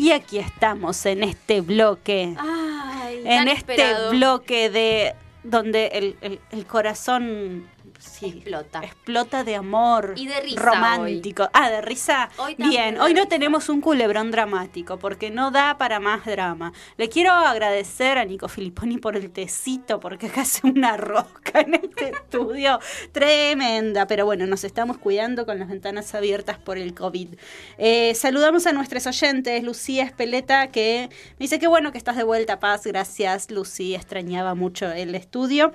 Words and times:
Y 0.00 0.12
aquí 0.12 0.38
estamos 0.38 1.04
en 1.04 1.22
este 1.22 1.60
bloque. 1.60 2.34
Ay, 2.38 3.20
en 3.22 3.48
este 3.48 3.74
esperado. 3.74 4.10
bloque 4.12 4.70
de 4.70 5.14
donde 5.44 5.88
el, 5.88 6.16
el- 6.22 6.40
el 6.52 6.66
corazón 6.66 7.66
sí, 8.00 8.26
Explota. 8.26 8.80
explota 8.82 9.44
de 9.44 9.54
amor 9.56 10.14
Y 10.16 10.26
de 10.26 10.40
risa 10.40 10.60
romántico. 10.60 11.48
Ah, 11.52 11.70
de 11.70 11.80
risa. 11.80 12.30
Hoy 12.38 12.56
Bien, 12.56 13.00
hoy 13.00 13.14
no 13.14 13.28
tenemos 13.28 13.68
un 13.68 13.80
culebrón 13.80 14.30
dramático 14.30 14.98
porque 14.98 15.30
no 15.30 15.50
da 15.50 15.78
para 15.78 16.00
más 16.00 16.24
drama. 16.24 16.72
Le 16.96 17.08
quiero 17.08 17.32
agradecer 17.32 18.18
a 18.18 18.24
Nico 18.24 18.48
Filipponi 18.48 18.98
por 18.98 19.16
el 19.16 19.30
tecito 19.30 20.00
porque 20.00 20.26
acá 20.26 20.42
hace 20.42 20.66
una 20.66 20.96
rosca 20.96 21.60
en 21.60 21.74
este 21.74 22.10
estudio 22.14 22.80
tremenda. 23.12 24.06
Pero 24.06 24.24
bueno, 24.24 24.46
nos 24.46 24.64
estamos 24.64 24.98
cuidando 24.98 25.46
con 25.46 25.58
las 25.58 25.68
ventanas 25.68 26.14
abiertas 26.14 26.58
por 26.58 26.78
el 26.78 26.94
COVID. 26.94 27.34
Eh, 27.78 28.14
saludamos 28.14 28.66
a 28.66 28.72
nuestros 28.72 29.06
oyentes, 29.06 29.62
Lucía 29.62 30.04
Espeleta, 30.04 30.68
que 30.68 31.08
me 31.10 31.44
dice 31.44 31.58
que 31.58 31.66
bueno 31.66 31.92
que 31.92 31.98
estás 31.98 32.16
de 32.16 32.24
vuelta, 32.24 32.60
Paz. 32.60 32.86
Gracias, 32.86 33.50
Lucía. 33.50 33.98
Extrañaba 33.98 34.54
mucho 34.54 34.90
el 34.90 35.14
estudio. 35.14 35.72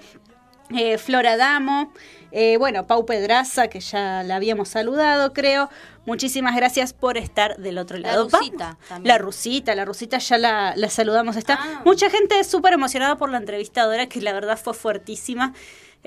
Eh, 0.75 0.97
Flora 0.97 1.37
Damo, 1.37 1.91
eh, 2.31 2.57
bueno, 2.57 2.87
Pau 2.87 3.05
Pedraza, 3.05 3.67
que 3.67 3.79
ya 3.79 4.23
la 4.23 4.35
habíamos 4.37 4.69
saludado, 4.69 5.31
creo. 5.33 5.69
Muchísimas 6.05 6.55
gracias 6.55 6.91
por 6.93 7.17
estar 7.17 7.57
del 7.57 7.77
otro 7.77 7.97
La 7.97 8.09
lado. 8.13 8.29
Rusita 8.31 8.65
Vamos- 8.65 8.77
también. 8.89 9.07
La 9.07 9.17
Rusita, 9.20 9.75
la 9.75 9.85
Rusita 9.85 10.17
ya 10.17 10.37
la, 10.37 10.73
la 10.75 10.89
saludamos. 10.89 11.35
Está 11.35 11.59
Ah. 11.61 11.81
mucha 11.85 12.09
gente 12.09 12.43
súper 12.43 12.73
emocionada 12.73 13.15
por 13.17 13.29
la 13.29 13.37
entrevistadora, 13.37 14.07
que 14.07 14.21
la 14.21 14.33
verdad 14.33 14.57
fue 14.61 14.73
fuertísima. 14.73 15.53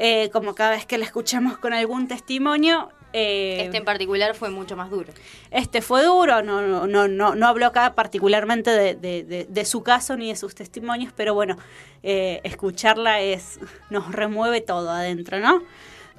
Eh, 0.00 0.30
como 0.32 0.54
cada 0.54 0.70
vez 0.70 0.86
que 0.86 0.96
la 0.98 1.04
escuchamos 1.04 1.58
con 1.58 1.72
algún 1.72 2.06
testimonio. 2.06 2.90
Eh, 3.12 3.62
Este 3.64 3.78
en 3.78 3.84
particular 3.84 4.34
fue 4.34 4.50
mucho 4.50 4.76
más 4.76 4.90
duro. 4.90 5.12
este 5.50 5.80
fue 5.82 6.04
duro, 6.04 6.42
no, 6.42 6.60
no, 6.60 6.86
no, 6.86 7.08
no, 7.08 7.34
no 7.34 7.46
habló 7.46 7.66
acá 7.66 7.94
particularmente 7.94 8.70
de, 8.70 8.94
de- 8.94 9.24
de- 9.24 9.44
de 9.48 9.64
su 9.64 9.82
caso 9.82 10.16
ni 10.16 10.28
de 10.28 10.36
sus 10.36 10.54
testimonios, 10.54 11.12
pero 11.16 11.32
bueno, 11.34 11.56
eh, 12.02 12.40
escucharla 12.44 13.20
es 13.20 13.58
nos 13.90 14.12
remueve 14.12 14.60
todo 14.60 14.90
adentro, 14.90 15.40
¿no? 15.40 15.62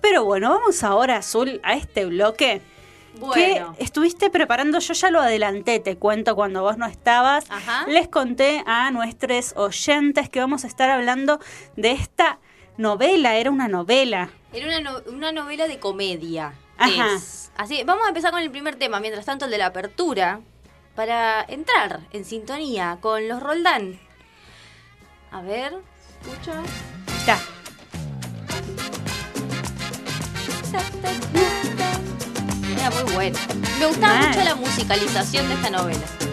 Pero 0.01 0.23
bueno, 0.25 0.49
vamos 0.49 0.83
ahora, 0.83 1.17
Azul, 1.17 1.59
a 1.63 1.73
este 1.75 2.05
bloque 2.05 2.61
Bueno. 3.19 3.75
que 3.77 3.83
estuviste 3.83 4.29
preparando, 4.29 4.79
yo 4.79 4.93
ya 4.93 5.11
lo 5.11 5.19
adelanté, 5.19 5.79
te 5.79 5.97
cuento 5.97 6.35
cuando 6.35 6.61
vos 6.61 6.77
no 6.77 6.85
estabas. 6.85 7.45
Ajá. 7.51 7.85
Les 7.87 8.07
conté 8.07 8.63
a 8.65 8.89
nuestros 8.91 9.53
oyentes 9.57 10.29
que 10.29 10.39
vamos 10.39 10.63
a 10.63 10.67
estar 10.67 10.89
hablando 10.89 11.39
de 11.75 11.91
esta 11.91 12.39
novela, 12.77 13.35
era 13.35 13.51
una 13.51 13.67
novela. 13.67 14.29
Era 14.53 14.67
una, 14.67 14.79
no- 14.79 15.01
una 15.11 15.31
novela 15.33 15.67
de 15.67 15.79
comedia. 15.79 16.53
Ajá. 16.79 17.15
Es. 17.15 17.51
Así, 17.57 17.83
vamos 17.83 18.05
a 18.05 18.09
empezar 18.09 18.31
con 18.31 18.41
el 18.41 18.49
primer 18.49 18.77
tema, 18.77 18.99
mientras 18.99 19.25
tanto 19.25 19.45
el 19.45 19.51
de 19.51 19.57
la 19.57 19.67
apertura, 19.67 20.39
para 20.95 21.43
entrar 21.47 21.99
en 22.11 22.23
sintonía 22.25 22.97
con 23.01 23.27
los 23.27 23.43
Roldán. 23.43 23.99
A 25.31 25.41
ver, 25.41 25.77
escucho. 26.21 26.53
Está. 27.17 27.37
Era 32.71 32.89
muy 32.91 33.13
bueno. 33.13 33.37
Me 33.79 33.85
gustaba 33.85 34.13
Mal. 34.15 34.27
mucho 34.29 34.43
la 34.43 34.55
musicalización 34.55 35.47
de 35.49 35.53
esta 35.55 35.69
novela. 35.69 36.28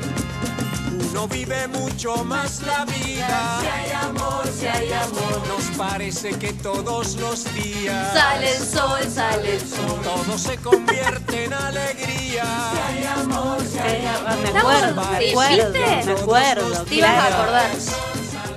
Uno 0.98 1.28
vive 1.28 1.66
mucho 1.68 2.24
más 2.24 2.62
la 2.62 2.84
vida. 2.86 3.58
Si 3.60 3.66
hay 3.66 3.90
amor, 3.92 4.46
si 4.58 4.66
hay 4.66 4.92
amor. 4.92 5.42
Nos 5.48 5.76
parece 5.76 6.30
que 6.38 6.52
todos 6.54 7.16
los 7.16 7.44
días. 7.54 8.12
Sale 8.14 8.56
el 8.56 8.62
sol, 8.64 9.00
sale 9.12 9.54
el 9.56 9.60
sol. 9.60 10.00
Todo 10.02 10.38
se 10.38 10.56
convierte 10.58 11.44
en 11.44 11.52
alegría. 11.52 12.44
Si 12.72 12.78
hay 12.98 13.04
amor, 13.04 13.58
si 13.70 13.78
hay 13.78 14.06
Ah, 14.06 14.36
Me 14.52 14.58
acuerdo, 14.58 14.94
me 14.94 15.28
acuerdo, 15.30 15.72
¿viste? 15.72 16.04
me 16.06 16.12
acuerdo. 16.12 16.84
Te 16.84 16.94
ibas 16.94 17.10
a 17.10 17.26
acordar. 17.34 17.70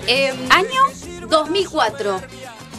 Em, 0.07 0.51
¿Año? 0.51 1.27
2004. 1.29 2.21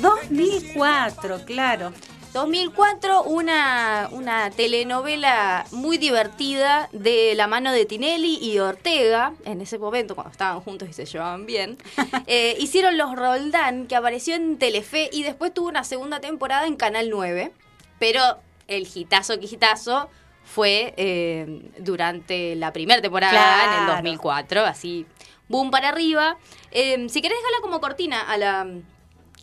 2004, 0.00 1.44
claro. 1.44 1.92
2004, 2.32 3.24
una, 3.24 4.08
una 4.12 4.50
telenovela 4.50 5.66
muy 5.72 5.98
divertida 5.98 6.88
de 6.92 7.34
la 7.34 7.46
mano 7.48 7.72
de 7.72 7.84
Tinelli 7.86 8.38
y 8.40 8.58
Ortega, 8.60 9.34
en 9.44 9.60
ese 9.60 9.78
momento 9.78 10.14
cuando 10.14 10.30
estaban 10.30 10.60
juntos 10.60 10.88
y 10.88 10.92
se 10.92 11.06
llevaban 11.06 11.44
bien, 11.46 11.76
eh, 12.26 12.56
hicieron 12.60 12.96
Los 12.96 13.16
Roldán, 13.16 13.86
que 13.88 13.96
apareció 13.96 14.36
en 14.36 14.58
Telefe 14.58 15.10
y 15.12 15.24
después 15.24 15.52
tuvo 15.52 15.68
una 15.68 15.82
segunda 15.84 16.20
temporada 16.20 16.66
en 16.66 16.76
Canal 16.76 17.10
9, 17.10 17.52
pero 17.98 18.22
el 18.68 18.88
hitazo 18.94 19.38
que 19.40 19.46
hitazo 19.46 20.08
fue 20.44 20.94
eh, 20.96 21.62
durante 21.78 22.54
la 22.54 22.72
primera 22.72 23.02
temporada 23.02 23.64
en 23.64 23.70
el 23.70 23.76
Claro. 23.86 23.92
2004, 23.96 24.64
así, 24.64 25.06
boom 25.48 25.70
para 25.70 25.88
arriba. 25.88 26.36
Eh, 26.70 27.08
si 27.08 27.22
querés 27.22 27.38
dejarla 27.38 27.58
como 27.62 27.80
cortina 27.80 28.20
a 28.20 28.36
la, 28.36 28.66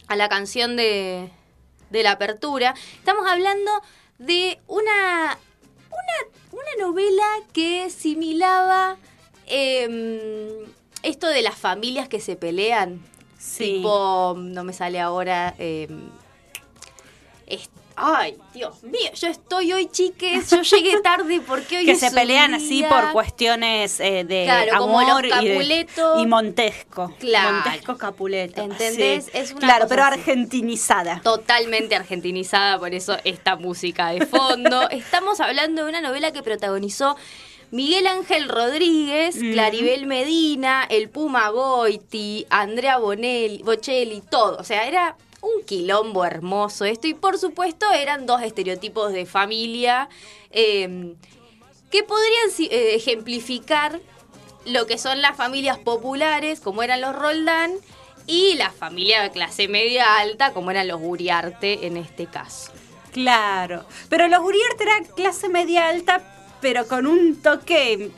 a 0.07 0.15
la 0.15 0.29
canción 0.29 0.75
de, 0.77 1.29
de 1.89 2.03
la 2.03 2.11
apertura, 2.11 2.73
estamos 2.97 3.25
hablando 3.27 3.71
de 4.17 4.59
una, 4.67 5.37
una, 5.89 6.51
una 6.51 6.85
novela 6.85 7.25
que 7.53 7.89
similaba 7.89 8.97
em, 9.45 10.19
esto 11.03 11.27
de 11.27 11.41
las 11.41 11.55
familias 11.55 12.09
que 12.09 12.19
se 12.19 12.35
pelean. 12.35 13.01
Sí. 13.37 13.75
Tipo, 13.77 14.35
no 14.37 14.63
me 14.63 14.73
sale 14.73 14.99
ahora. 14.99 15.55
em, 15.57 16.09
ay, 17.97 18.37
Dios 18.53 18.83
mío, 18.83 19.09
yo 19.15 19.27
estoy 19.27 19.73
hoy, 19.73 19.87
chiques. 19.89 20.49
Yo 20.49 20.61
llegué 20.61 21.01
tarde 21.01 21.41
porque 21.45 21.77
hoy 21.79 21.85
que 21.85 21.91
es 21.91 21.99
se 21.99 22.11
pelean 22.11 22.53
así 22.53 22.83
por 22.87 23.11
cuestiones 23.11 23.99
eh, 23.99 24.23
de 24.23 24.43
Claro, 24.45 24.83
amor 24.83 25.25
y, 25.25 25.29
de- 25.29 25.33
Capuleto. 25.33 26.19
y 26.21 26.25
Montesco. 26.27 27.13
Claro. 27.19 27.53
Montesco 27.63 27.97
Capuleto. 27.97 28.61
¿Entendés? 28.61 29.25
sí. 29.25 29.31
Es 29.33 29.51
una 29.51 29.59
claro, 29.59 29.85
pero 29.89 30.03
así. 30.03 30.19
argentinizada. 30.19 31.21
totalmente 31.23 31.95
argentinizada, 31.95 32.79
por 32.79 32.93
eso 32.93 33.17
esta 33.23 33.55
música 33.55 34.09
de 34.11 34.25
fondo. 34.25 34.89
Estamos 34.91 35.39
hablando 35.39 35.83
de 35.83 35.89
una 35.89 36.01
novela 36.01 36.31
que 36.31 36.43
protagonizó 36.43 37.15
Miguel 37.71 38.07
Ángel 38.07 38.47
Rodríguez, 38.47 39.35
Ujú. 39.35 39.51
Claribel 39.51 40.05
Medina, 40.05 40.85
el 40.89 41.09
Puma 41.09 41.49
Goiti, 41.49 42.45
Andrea 42.49 42.97
Bonelli, 42.97 43.61
Bocelli, 43.63 44.21
todo. 44.21 44.57
O 44.57 44.63
sea, 44.63 44.87
era 44.87 45.17
un 45.55 45.63
quilombo 45.63 46.25
hermoso 46.25 46.85
esto. 46.85 47.07
Y 47.07 47.13
por 47.13 47.37
supuesto 47.37 47.91
eran 47.91 48.25
dos 48.25 48.41
estereotipos 48.41 49.13
de 49.13 49.25
familia 49.25 50.09
eh, 50.51 51.15
que 51.91 52.03
podrían 52.03 52.49
eh, 52.59 52.95
ejemplificar 52.95 53.99
lo 54.65 54.85
que 54.85 54.97
son 54.97 55.21
las 55.21 55.37
familias 55.37 55.77
populares, 55.77 56.59
como 56.59 56.83
eran 56.83 57.01
los 57.01 57.15
Roldán, 57.15 57.73
y 58.25 58.55
la 58.55 58.71
familia 58.71 59.21
de 59.21 59.31
clase 59.31 59.69
media 59.69 60.17
alta, 60.17 60.51
como 60.51 60.69
eran 60.69 60.89
los 60.89 60.99
Uriarte 61.01 61.87
en 61.87 61.95
este 61.95 62.25
caso. 62.25 62.71
Claro. 63.13 63.85
Pero 64.09 64.27
los 64.27 64.41
Uriarte 64.41 64.83
era 64.83 64.99
clase 65.15 65.47
media 65.47 65.87
alta, 65.87 66.21
pero 66.59 66.87
con 66.87 67.07
un 67.07 67.41
toque. 67.41 68.11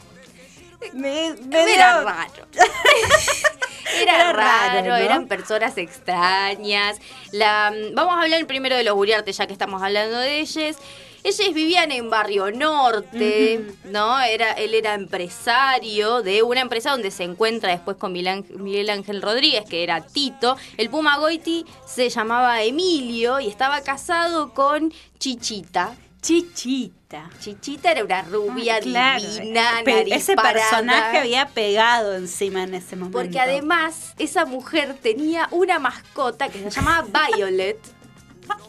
Me, 0.94 1.28
Era 1.28 2.01
raro. 2.01 2.47
Era, 3.95 4.16
Era 4.16 4.33
raro, 4.33 4.38
raro, 4.38 4.88
¿no? 4.89 4.95
eran 4.95 5.27
personas 5.27 5.77
extrañas. 5.77 7.00
La, 7.31 7.73
vamos 7.94 8.13
a 8.16 8.22
hablar 8.22 8.45
primero 8.45 8.75
de 8.75 8.83
los 8.83 8.95
Uriarte, 8.95 9.31
ya 9.31 9.47
que 9.47 9.53
estamos 9.53 9.81
hablando 9.81 10.17
de 10.19 10.39
ellos. 10.39 10.77
Ellos 11.22 11.53
vivían 11.53 11.91
en 11.91 12.09
Barrio 12.09 12.50
Norte, 12.51 13.66
¿no? 13.85 14.22
Era, 14.22 14.53
él 14.53 14.73
era 14.73 14.94
empresario 14.94 16.22
de 16.22 16.44
una 16.44 16.61
empresa 16.61 16.91
donde 16.91 17.11
se 17.11 17.23
encuentra 17.23 17.72
después 17.72 17.97
con 17.97 18.13
Miguel 18.13 18.89
Ángel 18.89 19.22
Rodríguez, 19.22 19.66
que 19.69 19.83
era 19.83 20.00
Tito. 20.00 20.56
El 20.77 20.89
Puma 20.89 21.17
Goiti 21.17 21.66
se 21.85 22.09
llamaba 22.09 22.63
Emilio 22.63 23.39
y 23.41 23.47
estaba 23.47 23.81
casado 23.81 24.53
con 24.53 24.94
Chichita. 25.19 25.94
Chichita. 26.21 26.99
Chichita 27.40 27.92
era 27.92 28.03
una 28.03 28.22
rubia 28.22 28.75
Ah, 28.75 28.80
claro. 28.81 29.24
divina, 29.24 29.81
nariz 29.83 30.13
Ese 30.13 30.36
parada. 30.36 30.54
personaje 30.69 31.18
había 31.18 31.48
pegado 31.48 32.16
encima 32.16 32.63
en 32.63 32.75
ese 32.75 32.95
momento. 32.95 33.18
Porque 33.18 33.39
además 33.39 34.13
esa 34.19 34.45
mujer 34.45 34.95
tenía 35.01 35.48
una 35.51 35.80
mascota 35.80 36.50
que 36.50 36.60
se 36.60 36.69
llamaba 36.69 37.07
Violet. 37.36 37.80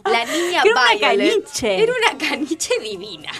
La 0.05 0.25
niña 0.25 0.63
era 0.63 0.71
una 0.71 0.93
Violet. 1.09 1.43
caniche. 1.43 1.83
Era 1.83 1.93
una 1.93 2.17
caniche 2.17 2.73
divina. 2.81 3.31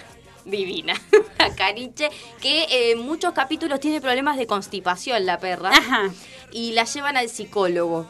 Divina. 0.43 0.93
Una 1.39 1.55
caniche 1.55 2.09
que 2.41 2.63
eh, 2.63 2.91
en 2.93 2.99
muchos 3.05 3.31
capítulos 3.31 3.79
tiene 3.79 4.01
problemas 4.01 4.37
de 4.37 4.47
constipación 4.47 5.23
la 5.25 5.37
perra. 5.39 5.69
Ajá. 5.69 6.09
Y 6.51 6.71
la 6.73 6.83
llevan 6.85 7.15
al 7.15 7.29
psicólogo. 7.29 8.07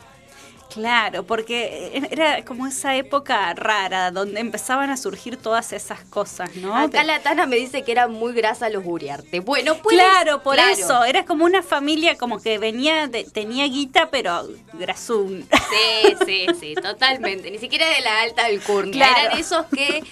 Claro, 0.73 1.23
porque 1.23 2.01
era 2.12 2.44
como 2.45 2.65
esa 2.68 2.95
época 2.95 3.53
rara 3.53 4.12
donde 4.12 4.39
empezaban 4.39 4.89
a 4.89 4.97
surgir 4.97 5.38
todas 5.38 5.73
esas 5.73 6.00
cosas, 6.06 6.56
¿no? 6.56 6.75
Acá 6.75 7.03
la 7.03 7.19
Tana 7.19 7.45
me 7.45 7.57
dice 7.57 7.83
que 7.83 7.91
eran 7.91 8.12
muy 8.12 8.33
grasas 8.33 8.71
los 8.71 8.83
Uriarte. 8.85 9.39
Bueno, 9.41 9.75
pues. 9.83 9.95
Claro, 9.97 10.41
por 10.44 10.56
claro. 10.56 10.71
eso, 10.71 11.03
era 11.03 11.25
como 11.25 11.45
una 11.45 11.62
familia 11.62 12.18
como 12.18 12.41
que 12.41 12.57
venía, 12.57 13.07
de- 13.07 13.25
tenía 13.25 13.65
guita, 13.65 14.09
pero 14.12 14.47
grasún. 14.73 15.47
Sí, 15.71 16.15
sí, 16.25 16.45
sí, 16.59 16.74
totalmente. 16.75 17.51
Ni 17.51 17.57
siquiera 17.57 17.88
de 17.89 18.01
la 18.01 18.21
alta 18.21 18.45
alcurnia. 18.45 18.94
Claro. 18.94 19.19
Eran 19.27 19.38
esos 19.39 19.65
que. 19.67 20.03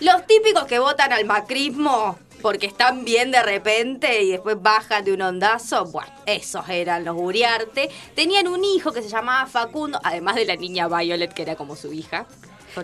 Los 0.00 0.26
típicos 0.28 0.64
que 0.66 0.78
votan 0.78 1.12
al 1.12 1.24
macrismo, 1.24 2.16
porque 2.42 2.66
están 2.66 3.04
bien 3.04 3.30
de 3.30 3.42
repente 3.42 4.22
y 4.22 4.30
después 4.30 4.60
bajan 4.60 5.04
de 5.04 5.12
un 5.12 5.22
ondazo. 5.22 5.84
Bueno, 5.86 6.12
esos 6.26 6.68
eran 6.68 7.04
los 7.04 7.16
Uriarte. 7.18 7.90
Tenían 8.14 8.48
un 8.48 8.64
hijo 8.64 8.92
que 8.92 9.02
se 9.02 9.08
llamaba 9.08 9.46
Facundo, 9.46 10.00
además 10.02 10.36
de 10.36 10.44
la 10.44 10.56
niña 10.56 10.88
Violet, 10.88 11.32
que 11.32 11.42
era 11.42 11.56
como 11.56 11.76
su 11.76 11.92
hija. 11.92 12.26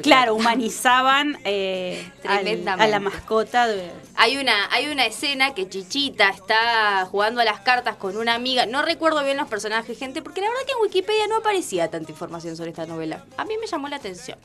Claro, 0.03 0.35
humanizaban 0.35 1.39
eh, 1.45 2.11
al- 2.27 2.67
a 2.67 2.87
la 2.89 2.99
mascota 2.99 3.69
de... 3.69 3.93
Hay 4.17 4.39
una, 4.39 4.69
hay 4.73 4.89
una 4.89 5.07
escena 5.07 5.55
que 5.55 5.69
Chichita 5.69 6.31
está 6.31 7.07
jugando 7.09 7.41
a 7.41 7.45
las 7.45 7.61
cartas 7.61 7.95
con 7.95 8.17
una 8.17 8.35
amiga. 8.35 8.67
No 8.67 8.83
recuerdo 8.83 9.23
bien 9.23 9.37
los 9.37 9.47
personajes, 9.47 9.97
gente, 9.97 10.21
porque 10.21 10.41
la 10.41 10.49
verdad 10.49 10.63
que 10.67 10.73
en 10.73 10.79
Wikipedia 10.83 11.27
no 11.29 11.37
aparecía 11.37 11.91
tanta 11.91 12.11
información 12.11 12.57
sobre 12.57 12.71
esta 12.71 12.87
novela. 12.87 13.25
A 13.37 13.45
mí 13.45 13.55
me 13.61 13.69
llamó 13.69 13.87
la 13.89 13.97
atención. 13.97 14.37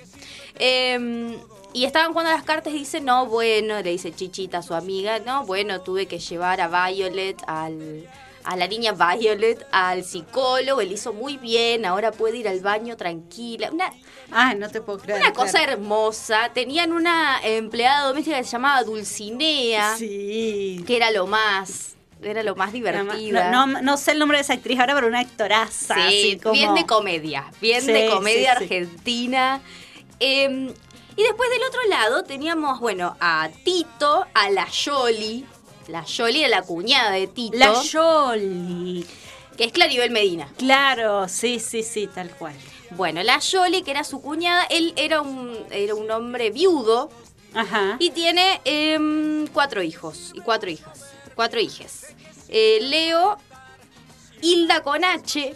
Eh, 0.60 1.40
y 1.74 1.86
estaban 1.86 2.12
jugando 2.14 2.32
las 2.32 2.44
cartas 2.44 2.74
y 2.74 2.80
dice, 2.80 3.00
no, 3.02 3.26
bueno, 3.28 3.82
le 3.82 3.92
dice 3.92 4.12
Chichita 4.14 4.60
a 4.60 4.62
su 4.64 4.74
amiga, 4.74 5.20
no, 5.20 5.46
bueno, 5.46 5.82
tuve 5.82 6.06
que 6.08 6.20
llevar 6.20 6.62
a 6.62 6.68
Violet 6.90 7.38
al... 7.48 8.08
A 8.46 8.56
la 8.56 8.68
niña 8.68 8.94
Violet, 8.94 9.68
al 9.72 10.04
psicólogo, 10.04 10.80
él 10.82 10.94
hizo 10.94 11.12
muy 11.14 11.36
bien, 11.38 11.86
ahora 11.86 12.12
puede 12.12 12.38
ir 12.38 12.48
al 12.48 12.62
baño 12.62 12.96
tranquila. 12.96 13.70
Una, 13.72 13.92
Ah, 14.32 14.56
no 14.56 14.70
te 14.70 14.80
puedo 14.82 14.98
creer. 14.98 15.20
una 15.20 15.34
cosa 15.34 15.58
claro. 15.60 15.74
hermosa. 15.74 16.50
Tenían 16.54 16.94
una 16.94 17.40
empleada 17.44 18.08
doméstica 18.08 18.38
que 18.38 18.46
se 18.46 18.52
llamaba 18.52 18.82
Dulcinea 18.84 19.96
Sí. 19.98 20.84
que 20.88 20.96
era 20.96 21.12
lo 21.12 21.28
más, 21.28 21.96
era 22.24 22.42
lo 22.42 22.56
más 22.56 22.72
divertida. 22.72 23.52
No, 23.52 23.68
no, 23.68 23.82
no 23.82 23.98
sé 23.98 24.12
el 24.12 24.20
nombre 24.20 24.38
de 24.38 24.44
esa 24.44 24.54
actriz 24.54 24.80
ahora, 24.80 24.96
pero 24.96 25.08
una 25.08 25.20
actoraza. 25.20 25.96
sí, 25.96 26.02
así 26.32 26.40
como- 26.40 26.54
bien 26.54 26.74
de 26.76 26.86
comedia, 26.86 27.52
bien 27.62 27.82
Sí, 27.82 27.92
de 27.92 28.08
comedia 28.10 28.56
sí. 28.58 28.64
argentina. 28.64 29.62
Eh, 30.22 30.74
y 31.20 31.24
después 31.24 31.50
del 31.50 31.64
otro 31.64 31.84
lado 31.90 32.24
teníamos, 32.24 32.80
bueno, 32.80 33.18
a 33.20 33.50
Tito, 33.66 34.26
a 34.34 34.50
la 34.52 34.70
Yoli. 34.70 35.46
La 35.90 36.06
Yoli 36.06 36.46
era 36.46 36.48
la 36.48 36.62
cuñada 36.62 37.12
de 37.12 37.28
Tito, 37.28 37.58
La 37.58 37.74
Yoli. 37.84 39.06
que 39.58 39.66
es 39.66 39.74
Claribel 39.74 40.12
Medina. 40.12 40.48
Claro, 40.58 41.28
sí, 41.28 41.60
sí, 41.60 41.84
sí, 41.84 42.08
tal 42.08 42.30
cual. 42.38 42.56
Bueno, 42.92 43.22
la 43.22 43.38
Yoli, 43.40 43.82
que 43.82 43.92
era 43.92 44.06
su 44.06 44.22
cuñada, 44.22 44.64
él 44.70 44.94
era 44.96 45.20
un, 45.20 45.58
era 45.72 45.94
un 45.94 46.10
hombre 46.10 46.52
viudo 46.52 47.10
Ajá. 47.54 47.98
y 48.00 48.12
tiene 48.12 48.62
em, 48.64 49.46
cuatro 49.48 49.84
hijos 49.84 50.32
y 50.34 50.40
cuatro 50.40 50.70
hijas. 50.70 51.04
Cuatro 51.36 51.60
hijes. 51.60 52.16
Eh, 52.48 52.80
Leo, 52.84 53.38
Hilda 54.42 54.84
con 54.84 55.04
H. 55.04 55.54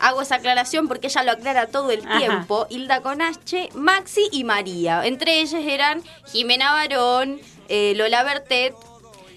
Hago 0.00 0.22
esa 0.22 0.36
aclaración 0.36 0.88
porque 0.88 1.08
ella 1.08 1.22
lo 1.24 1.32
aclara 1.32 1.66
todo 1.66 1.90
el 1.90 2.06
Ajá. 2.06 2.18
tiempo. 2.18 2.66
Hilda 2.70 3.00
con 3.02 3.20
H, 3.22 3.70
Maxi 3.74 4.28
y 4.32 4.44
María. 4.44 5.04
Entre 5.06 5.40
ellas 5.40 5.62
eran 5.64 6.02
Jimena 6.32 6.72
Barón, 6.72 7.40
eh, 7.68 7.94
Lola 7.96 8.22
Bertet 8.22 8.74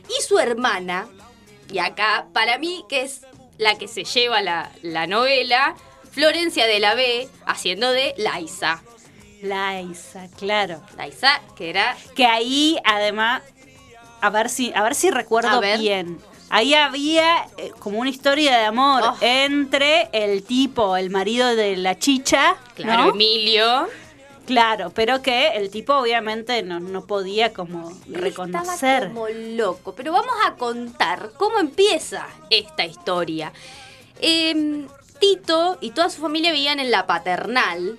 y 0.08 0.22
su 0.24 0.40
hermana. 0.40 1.08
Y 1.72 1.80
acá, 1.80 2.28
para 2.34 2.58
mí, 2.58 2.84
que 2.90 3.02
es 3.02 3.22
la 3.58 3.76
que 3.78 3.88
se 3.88 4.04
lleva 4.04 4.42
la, 4.42 4.72
la 4.82 5.08
novela, 5.08 5.76
Florencia 6.12 6.68
de 6.68 6.80
la 6.80 6.94
B, 6.96 7.30
haciendo 7.46 7.92
de 7.92 8.14
Laisa. 8.18 8.84
Laisa, 9.42 10.28
claro. 10.38 10.82
Laisa, 10.98 11.42
que 11.56 11.70
era 11.70 11.96
Que 12.16 12.26
ahí, 12.26 12.78
además, 12.84 13.42
a 14.22 14.30
ver 14.30 14.50
si, 14.50 14.72
a 14.76 14.84
ver 14.84 14.94
si 14.96 15.10
recuerdo 15.10 15.60
ver. 15.62 15.80
bien. 15.80 16.20
Ahí 16.54 16.74
había 16.74 17.48
eh, 17.58 17.72
como 17.80 18.00
una 18.00 18.10
historia 18.10 18.58
de 18.58 18.66
amor 18.66 19.02
Oh. 19.06 19.16
entre 19.22 20.10
el 20.12 20.44
tipo, 20.44 20.98
el 20.98 21.10
marido 21.10 21.56
de 21.56 21.78
la 21.78 21.98
chicha, 21.98 22.58
Claro, 22.76 23.06
¿no? 23.06 23.10
Emilio. 23.12 23.88
Claro, 24.46 24.90
pero 24.94 25.22
que 25.22 25.50
el 25.50 25.70
tipo 25.70 25.94
obviamente 25.96 26.62
no, 26.62 26.80
no 26.82 27.06
podía 27.06 27.54
como 27.54 27.94
reconocer. 28.10 29.04
Estaba 29.04 29.08
como 29.08 29.28
loco. 29.30 29.94
Pero 29.96 30.12
vamos 30.12 30.34
a 30.46 30.56
contar 30.56 31.32
cómo 31.38 31.60
empieza 31.60 32.28
esta 32.50 32.84
historia. 32.86 33.54
Em, 34.20 34.88
Tito 35.20 35.78
y 35.80 35.92
toda 35.92 36.10
su 36.10 36.20
familia 36.20 36.52
vivían 36.52 36.80
en 36.80 36.92
la 36.92 37.06
paternal. 37.08 37.98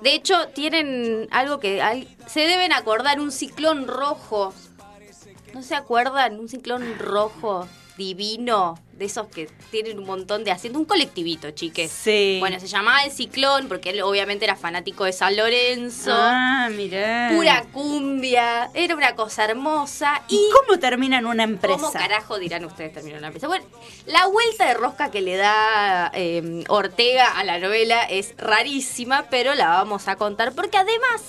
De 0.00 0.14
hecho, 0.14 0.48
tienen 0.54 1.26
algo 1.32 1.58
que 1.58 1.82
al- 1.82 2.06
se 2.26 2.40
deben 2.40 2.72
acordar, 2.72 3.18
un 3.20 3.32
ciclón 3.32 3.88
rojo. 3.88 4.54
¿No 5.54 5.62
se 5.62 5.74
acuerdan? 5.74 6.38
Un 6.38 6.48
ciclón 6.48 6.98
rojo 6.98 7.66
divino, 7.98 8.78
de 8.92 9.04
esos 9.06 9.26
que 9.26 9.50
tienen 9.70 9.98
un 9.98 10.06
montón 10.06 10.44
de 10.44 10.52
asientos. 10.52 10.80
Un 10.80 10.86
colectivito, 10.86 11.50
chiques. 11.50 11.90
Sí. 11.90 12.36
Bueno, 12.38 12.58
se 12.60 12.68
llamaba 12.68 13.02
el 13.02 13.10
ciclón 13.10 13.68
porque 13.68 13.90
él 13.90 14.00
obviamente 14.02 14.44
era 14.44 14.56
fanático 14.56 15.04
de 15.04 15.12
San 15.12 15.36
Lorenzo. 15.36 16.12
Ah, 16.14 16.68
mirá. 16.70 17.32
Pura 17.34 17.64
cumbia, 17.72 18.70
era 18.72 18.94
una 18.94 19.14
cosa 19.16 19.44
hermosa. 19.44 20.22
¿Y 20.28 20.36
Y, 20.36 20.50
cómo 20.52 20.78
termina 20.78 21.18
en 21.18 21.26
una 21.26 21.42
empresa? 21.42 21.76
¿cómo 21.76 21.92
carajo 21.92 22.38
dirán 22.38 22.64
ustedes 22.64 22.92
terminó 22.92 23.18
la 23.18 23.26
empresa? 23.26 23.48
Bueno, 23.48 23.66
la 24.06 24.26
vuelta 24.28 24.66
de 24.66 24.74
rosca 24.74 25.10
que 25.10 25.20
le 25.20 25.36
da 25.36 26.10
eh, 26.14 26.64
Ortega 26.68 27.38
a 27.38 27.44
la 27.44 27.58
novela 27.58 28.04
es 28.04 28.34
rarísima, 28.38 29.26
pero 29.28 29.54
la 29.54 29.68
vamos 29.68 30.06
a 30.06 30.14
contar 30.16 30.52
porque 30.52 30.78
además 30.78 31.22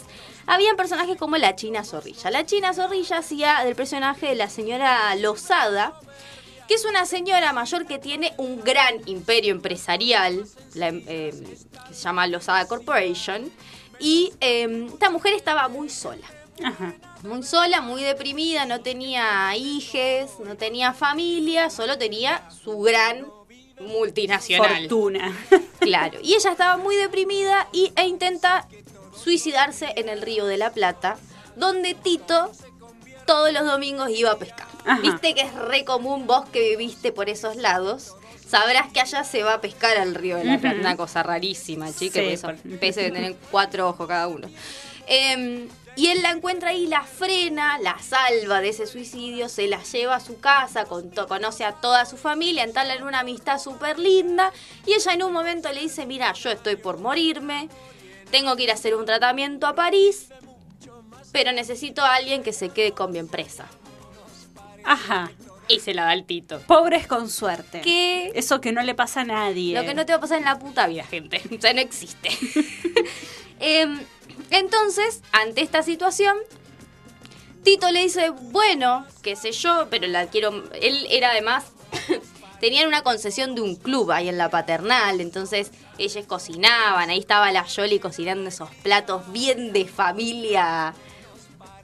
habían 0.50 0.76
personajes 0.76 1.16
como 1.16 1.38
la 1.38 1.56
China 1.56 1.84
Zorrilla. 1.84 2.32
La 2.32 2.44
China 2.44 2.74
Zorrilla 2.74 3.20
hacía 3.20 3.64
del 3.64 3.76
personaje 3.76 4.30
de 4.30 4.36
la 4.36 4.50
señora 4.50 5.16
Lozada, 5.16 5.94
que 6.68 6.74
es 6.74 6.86
una 6.86 7.06
señora 7.06 7.54
mayor 7.54 7.86
que 7.86 8.00
tiene 8.00 8.34
un 8.38 8.62
gran 8.62 8.96
imperio 9.06 9.52
empresarial, 9.52 10.46
la, 10.74 10.90
eh, 10.90 11.34
que 11.88 11.94
se 11.94 12.02
llama 12.02 12.26
Lozada 12.26 12.68
Corporation, 12.68 13.52
y 14.00 14.34
eh, 14.42 14.88
esta 14.92 15.12
mujer 15.12 15.34
estaba 15.36 15.68
muy 15.68 15.88
sola. 15.90 16.26
Ajá. 16.64 16.96
Muy 17.22 17.44
sola, 17.44 17.82
muy 17.82 18.02
deprimida, 18.02 18.66
no 18.66 18.82
tenía 18.82 19.56
hijes, 19.56 20.32
no 20.44 20.58
tenía 20.58 20.94
familia, 20.94 21.70
solo 21.70 21.98
tenía 22.00 22.50
su 22.50 22.80
gran 22.80 23.28
multinacional. 23.80 24.82
Fortuna. 24.82 25.38
Claro. 25.80 26.20
Y 26.22 26.34
ella 26.34 26.52
estaba 26.52 26.78
muy 26.78 26.96
deprimida 26.96 27.68
y, 27.72 27.94
e 27.96 28.06
intenta 28.06 28.68
suicidarse 29.20 29.94
en 29.96 30.10
el 30.10 30.22
río 30.22 30.46
de 30.46 30.58
la 30.58 30.72
Plata, 30.72 31.18
donde 31.56 31.94
Tito 31.94 32.52
todos 33.26 33.54
los 33.54 33.66
domingos 33.66 34.10
iba 34.10 34.32
a 34.32 34.38
pescar. 34.40 34.68
Ajá. 34.86 35.00
Viste 35.02 35.36
que 35.36 35.42
es 35.42 35.54
re 35.54 35.86
común 35.86 36.26
vos 36.26 36.48
que 36.50 36.76
viviste 36.76 37.12
por 37.12 37.30
esos 37.30 37.56
lados. 37.58 38.16
Sabrás 38.48 38.92
que 38.92 39.00
allá 39.02 39.24
se 39.24 39.44
va 39.44 39.56
a 39.56 39.62
pescar 39.62 39.98
al 39.98 40.16
río 40.16 40.38
de 40.38 40.46
la 40.46 40.58
Plata. 40.58 40.80
Una 40.80 40.98
cosa 40.98 41.22
rarísima, 41.22 41.94
chica. 41.94 42.20
Sí, 42.20 42.26
esos 42.30 42.52
por- 42.60 42.80
peces 42.80 42.96
deben 43.04 43.14
tener 43.14 43.36
cuatro 43.52 43.90
ojos 43.90 44.08
cada 44.08 44.28
uno. 44.28 44.48
Em, 45.06 45.68
y 45.96 46.08
él 46.08 46.22
la 46.24 46.32
encuentra 46.32 46.70
ahí, 46.70 46.88
la 46.88 47.04
frena, 47.04 47.78
la 47.80 47.98
salva 48.00 48.62
de 48.62 48.70
ese 48.70 48.88
suicidio, 48.88 49.50
se 49.50 49.68
la 49.68 49.84
lleva 49.84 50.16
a 50.16 50.20
su 50.20 50.40
casa, 50.40 50.86
conoce 50.86 51.66
a 51.66 51.74
toda 51.74 52.06
su 52.06 52.16
familia, 52.18 52.64
entablan 52.64 53.04
una 53.04 53.20
amistad 53.20 53.60
súper 53.60 54.00
linda. 54.00 54.52
Y 54.86 54.94
ella 54.94 55.14
en 55.14 55.24
un 55.24 55.34
momento 55.34 55.72
le 55.72 55.82
dice, 55.82 56.06
mira, 56.08 56.34
yo 56.34 56.50
estoy 56.50 56.78
por 56.78 56.98
morirme, 57.00 57.70
tengo 58.32 58.56
que 58.56 58.64
ir 58.64 58.72
a 58.72 58.74
hacer 58.74 58.96
un 58.96 59.06
tratamiento 59.06 59.68
a 59.68 59.76
París, 59.76 60.30
pero 61.32 61.52
necesito 61.52 62.02
a 62.02 62.16
alguien 62.16 62.44
que 62.44 62.54
se 62.54 62.70
quede 62.70 62.92
con 62.92 63.12
mi 63.12 63.20
empresa. 63.20 63.68
Ajá. 64.84 65.32
Y 65.68 65.80
se 65.82 65.94
la 65.94 66.06
da 66.06 66.14
el 66.14 66.26
Tito. 66.26 66.60
Pobres 66.62 67.06
con 67.06 67.30
suerte. 67.30 67.82
Que 67.82 68.32
Eso 68.34 68.60
que 68.60 68.72
no 68.72 68.82
le 68.82 68.96
pasa 68.96 69.22
a 69.22 69.26
nadie. 69.26 69.76
Lo 69.76 69.86
que 69.86 69.94
no 69.94 70.04
te 70.06 70.14
va 70.14 70.18
a 70.18 70.22
pasar 70.22 70.40
en 70.40 70.46
la 70.46 70.58
puta 70.58 70.88
vida, 70.88 71.04
gente. 71.04 71.42
O 71.58 71.62
sea, 71.62 71.74
no 71.74 71.82
existe. 71.82 72.30
Em, 73.62 74.00
entonces, 74.52 75.22
ante 75.34 75.62
esta 75.62 75.84
situación, 75.84 76.38
Tito 77.64 77.92
le 77.92 78.04
dice, 78.04 78.30
bueno, 78.30 79.06
qué 79.22 79.36
sé 79.36 79.52
yo, 79.52 79.88
pero 79.90 80.08
la 80.08 80.28
quiero... 80.28 80.64
Él 80.82 81.06
era 81.10 81.32
además... 81.32 81.66
Tenían 82.60 82.88
una 82.88 83.04
concesión 83.04 83.56
de 83.56 83.62
un 83.62 83.76
club 83.78 84.12
ahí 84.12 84.28
en 84.28 84.38
la 84.38 84.50
paternal, 84.50 85.22
entonces 85.22 85.72
ellos 86.00 86.26
cocinaban, 86.26 87.10
ahí 87.10 87.20
estaba 87.20 87.52
la 87.52 87.66
Yoli 87.66 88.00
cocinando 88.00 88.50
esos 88.50 88.70
platos 88.84 89.32
bien 89.32 89.74
de 89.74 89.86
familia 89.86 90.94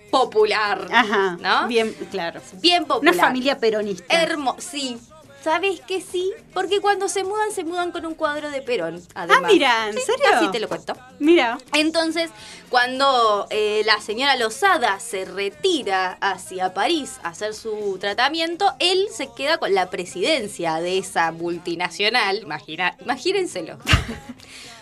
popular, 0.10 0.88
Ajá. 0.91 1.38
¿no? 1.41 1.67
Bien, 1.67 1.93
claro. 2.10 2.41
Bien 2.53 2.86
popular. 2.86 3.13
Una 3.13 3.24
familia 3.24 3.60
peronista. 3.60 4.05
Hermoso, 4.10 4.57
sí. 4.62 4.98
¿Sabes 5.46 5.80
que 5.80 6.02
sí? 6.02 6.34
Porque 6.56 6.82
cuando 6.82 7.08
se 7.08 7.24
mudan, 7.24 7.52
se 7.52 7.64
mudan 7.64 7.92
con 7.92 8.04
un 8.04 8.16
cuadro 8.16 8.50
de 8.50 8.64
Perón. 8.64 9.00
Además. 9.14 9.42
Ah, 9.44 9.48
mira, 9.48 9.90
¿en 9.90 9.94
Sí, 9.94 10.00
serio? 10.04 10.25
Así 10.34 10.50
te 10.50 10.60
lo 10.60 10.68
cuento. 10.68 10.98
Mira. 11.20 11.60
Entonces, 11.74 12.32
cuando 12.72 13.46
eh, 13.52 13.84
la 13.86 14.02
señora 14.02 14.36
Lozada 14.38 15.00
se 15.00 15.24
retira 15.24 16.18
hacia 16.20 16.74
París 16.74 17.20
a 17.22 17.30
hacer 17.30 17.54
su 17.54 18.00
tratamiento, 18.02 18.74
él 18.80 19.06
se 19.16 19.30
queda 19.38 19.60
con 19.60 19.75
la 19.75 19.92
presidencia 19.92 20.78
de 20.82 20.98
esa 20.98 21.32
multinacional. 21.32 22.40
Imagina, 22.40 22.98
imagínenselo. 23.02 23.78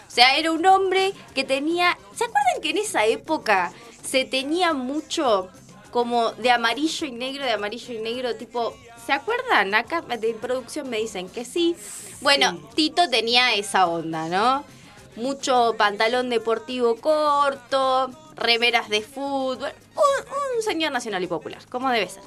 O 0.07 0.15
sea, 0.15 0.37
era 0.37 0.51
un 0.51 0.63
hombre 0.67 1.11
que 1.33 1.43
tenía... 1.43 1.97
¿Se 2.15 2.23
acuerdan 2.23 2.61
que 2.61 2.69
en 2.69 2.77
esa 2.77 3.03
época 3.07 3.73
se 4.03 4.25
tenía 4.25 4.71
mucho 4.71 5.49
como 5.89 6.33
de 6.33 6.51
amarillo 6.51 7.07
y 7.07 7.11
negro, 7.11 7.43
de 7.43 7.51
amarillo 7.51 7.95
y 7.95 7.97
negro, 7.97 8.35
tipo... 8.35 8.77
¿Se 9.05 9.11
acuerdan? 9.11 9.73
Acá 9.75 10.01
de 10.01 10.33
producción 10.33 10.89
me 10.89 10.97
dicen 10.97 11.27
que 11.27 11.43
sí. 11.45 11.75
Bueno, 12.21 12.57
Tito 12.73 13.09
tenía 13.09 13.53
esa 13.53 13.87
onda, 13.87 14.29
¿no? 14.29 14.63
Mucho 15.15 15.75
pantalón 15.77 16.29
deportivo 16.29 16.95
corto, 16.95 18.09
remeras 18.35 18.89
de 18.89 19.01
fútbol, 19.01 19.71
un, 19.95 20.57
un 20.57 20.63
señor 20.63 20.91
nacional 20.91 21.21
y 21.23 21.27
popular, 21.27 21.61
como 21.69 21.89
debe 21.89 22.07
ser. 22.07 22.23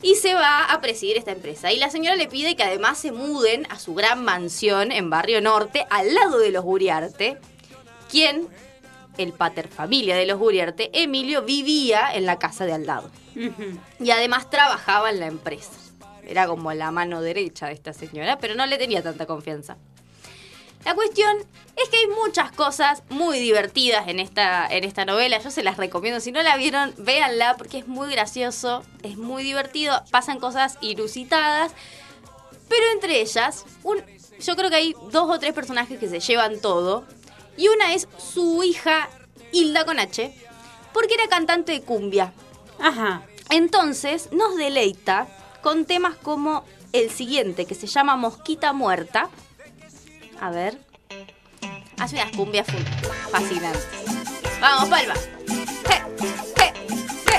Y 0.00 0.14
se 0.14 0.34
va 0.34 0.64
a 0.64 0.80
presidir 0.80 1.16
esta 1.16 1.32
empresa. 1.32 1.72
Y 1.72 1.78
la 1.78 1.90
señora 1.90 2.16
le 2.16 2.28
pide 2.28 2.56
que 2.56 2.62
además 2.62 2.98
se 2.98 3.12
muden 3.12 3.66
a 3.70 3.78
su 3.78 3.94
gran 3.94 4.24
mansión 4.24 4.92
en 4.92 5.10
Barrio 5.10 5.40
Norte, 5.40 5.86
al 5.90 6.14
lado 6.14 6.38
de 6.38 6.50
los 6.50 6.64
Guriarte, 6.64 7.36
quien, 8.08 8.48
el 9.18 9.32
pater 9.32 9.68
familia 9.68 10.16
de 10.16 10.26
los 10.26 10.38
Guriarte, 10.38 10.90
Emilio, 10.92 11.42
vivía 11.42 12.10
en 12.14 12.26
la 12.26 12.38
casa 12.38 12.64
de 12.64 12.72
al 12.72 12.86
lado. 12.86 13.10
Y 14.00 14.10
además 14.10 14.50
trabajaba 14.50 15.10
en 15.10 15.20
la 15.20 15.26
empresa. 15.26 15.87
Era 16.28 16.46
como 16.46 16.72
la 16.74 16.90
mano 16.92 17.20
derecha 17.22 17.66
de 17.66 17.72
esta 17.72 17.92
señora, 17.92 18.38
pero 18.38 18.54
no 18.54 18.66
le 18.66 18.78
tenía 18.78 19.02
tanta 19.02 19.26
confianza. 19.26 19.76
La 20.84 20.94
cuestión 20.94 21.36
es 21.76 21.88
que 21.88 21.96
hay 21.96 22.06
muchas 22.06 22.52
cosas 22.52 23.02
muy 23.08 23.40
divertidas 23.40 24.06
en 24.08 24.20
esta, 24.20 24.66
en 24.68 24.84
esta 24.84 25.04
novela. 25.04 25.38
Yo 25.40 25.50
se 25.50 25.62
las 25.62 25.76
recomiendo. 25.76 26.20
Si 26.20 26.30
no 26.30 26.40
la 26.42 26.56
vieron, 26.56 26.94
véanla 26.98 27.56
porque 27.56 27.78
es 27.78 27.88
muy 27.88 28.10
gracioso, 28.12 28.84
es 29.02 29.16
muy 29.16 29.42
divertido. 29.42 30.04
Pasan 30.10 30.38
cosas 30.38 30.78
inusitadas. 30.80 31.72
Pero 32.68 32.84
entre 32.92 33.20
ellas, 33.20 33.64
un- 33.82 34.02
yo 34.40 34.54
creo 34.54 34.70
que 34.70 34.76
hay 34.76 34.94
dos 35.10 35.28
o 35.28 35.38
tres 35.38 35.52
personajes 35.52 35.98
que 35.98 36.08
se 36.08 36.20
llevan 36.20 36.60
todo. 36.60 37.04
Y 37.56 37.68
una 37.68 37.92
es 37.94 38.06
su 38.18 38.62
hija 38.62 39.08
Hilda 39.50 39.84
con 39.84 39.98
H, 39.98 40.32
porque 40.92 41.14
era 41.14 41.26
cantante 41.28 41.72
de 41.72 41.80
cumbia. 41.82 42.32
Ajá. 42.78 43.22
Entonces 43.50 44.28
nos 44.30 44.56
deleita 44.56 45.26
con 45.62 45.84
temas 45.84 46.14
como 46.16 46.64
el 46.92 47.10
siguiente, 47.10 47.64
que 47.66 47.74
se 47.74 47.86
llama 47.86 48.16
Mosquita 48.16 48.72
Muerta. 48.72 49.28
A 50.40 50.50
ver. 50.50 50.78
Hace 51.98 52.14
unas 52.16 52.30
cumbias 52.36 52.66
fascinantes. 53.30 53.86
Vamos, 54.60 54.88
Palma. 54.88 55.14
Je, 55.14 56.02
je, 56.56 56.72
je, 57.26 57.36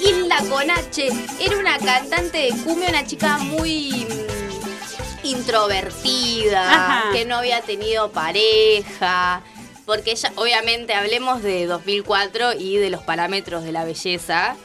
je. 0.00 0.08
Hilda 0.10 0.38
con 0.48 0.70
H 0.70 1.08
era 1.40 1.56
una 1.58 1.78
cantante 1.78 2.38
de 2.38 2.50
cumbia, 2.64 2.88
una 2.88 3.06
chica 3.06 3.38
muy 3.38 4.06
mm, 4.08 5.26
introvertida, 5.26 6.72
Ajá. 6.72 7.12
que 7.12 7.24
no 7.24 7.36
había 7.36 7.60
tenido 7.62 8.10
pareja. 8.10 9.42
Porque 9.86 10.12
ella, 10.12 10.32
obviamente, 10.36 10.94
hablemos 10.94 11.42
de 11.42 11.66
2004 11.66 12.54
y 12.54 12.76
de 12.78 12.90
los 12.90 13.02
parámetros 13.02 13.64
de 13.64 13.72
la 13.72 13.84
belleza. 13.84 14.56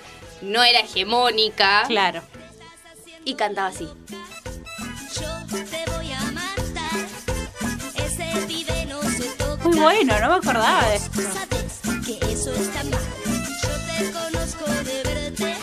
No 0.42 0.64
era 0.64 0.80
hegemónica 0.80 1.84
Claro. 1.88 2.22
y 3.26 3.36
cantaba 3.36 3.68
así. 3.70 3.88
Muy 9.64 9.78
bueno, 9.80 10.20
no 10.20 10.30
me 10.30 10.36
acordaba 10.36 10.88
de 10.90 10.96
esto. 10.96 11.22
Sabes 11.22 11.80
que 12.06 12.32
eso 12.32 12.54
está 12.54 12.84
mal. 12.86 13.00
Yo 13.62 13.70
te 13.98 14.12
conozco 14.12 14.66
de 14.84 15.04
verte. 15.04 15.56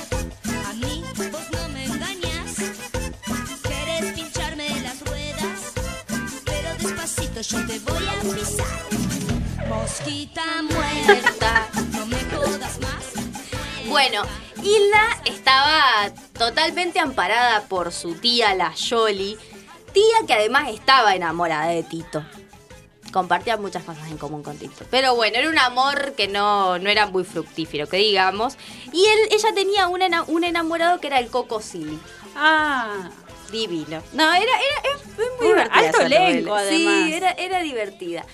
A 0.68 0.72
mí 0.74 1.04
vos 1.32 1.50
no 1.52 1.68
me 1.70 1.84
engañas. 1.84 2.54
Quieres 3.62 4.12
pincharme 4.14 4.68
las 4.82 5.00
ruedas. 5.00 5.72
Pero 6.44 6.74
despacito 6.78 7.40
yo 7.40 7.66
te 7.66 7.78
voy 7.80 8.06
a 8.06 8.34
pisar. 8.34 9.68
Mosquita 9.68 10.44
muerta. 10.62 11.68
No 11.92 12.06
me 12.06 12.18
jodas 12.36 12.78
más. 12.80 13.86
Bueno, 13.88 14.22
Hilda 14.66 15.22
estaba 15.24 16.10
totalmente 16.36 16.98
amparada 16.98 17.62
por 17.68 17.92
su 17.92 18.14
tía, 18.14 18.54
la 18.54 18.74
Yoli, 18.74 19.38
tía 19.92 20.26
que 20.26 20.34
además 20.34 20.68
estaba 20.70 21.14
enamorada 21.14 21.68
de 21.68 21.82
Tito. 21.82 22.24
Compartían 23.12 23.62
muchas 23.62 23.84
cosas 23.84 24.08
en 24.10 24.18
común 24.18 24.42
con 24.42 24.58
Tito. 24.58 24.84
Pero 24.90 25.14
bueno, 25.14 25.38
era 25.38 25.48
un 25.48 25.58
amor 25.58 26.14
que 26.16 26.26
no, 26.28 26.78
no 26.78 26.90
era 26.90 27.06
muy 27.06 27.24
fructífero, 27.24 27.88
que 27.88 27.96
digamos. 27.98 28.56
Y 28.92 29.04
él, 29.06 29.18
ella 29.30 29.54
tenía 29.54 29.86
un, 29.88 30.02
ena- 30.02 30.24
un 30.24 30.42
enamorado 30.44 31.00
que 31.00 31.06
era 31.06 31.18
el 31.20 31.28
Coco 31.28 31.60
Silly. 31.62 31.98
Ah. 32.34 33.08
Divino. 33.52 34.02
No, 34.12 34.24
era, 34.34 34.42
era, 34.42 34.90
era 34.90 35.36
muy 35.38 35.46
divertida. 35.46 35.78
alto 35.78 36.00
elenco, 36.00 36.54
además. 36.56 37.04
Sí, 37.06 37.12
era, 37.14 37.30
era 37.30 37.60
divertida. 37.60 38.26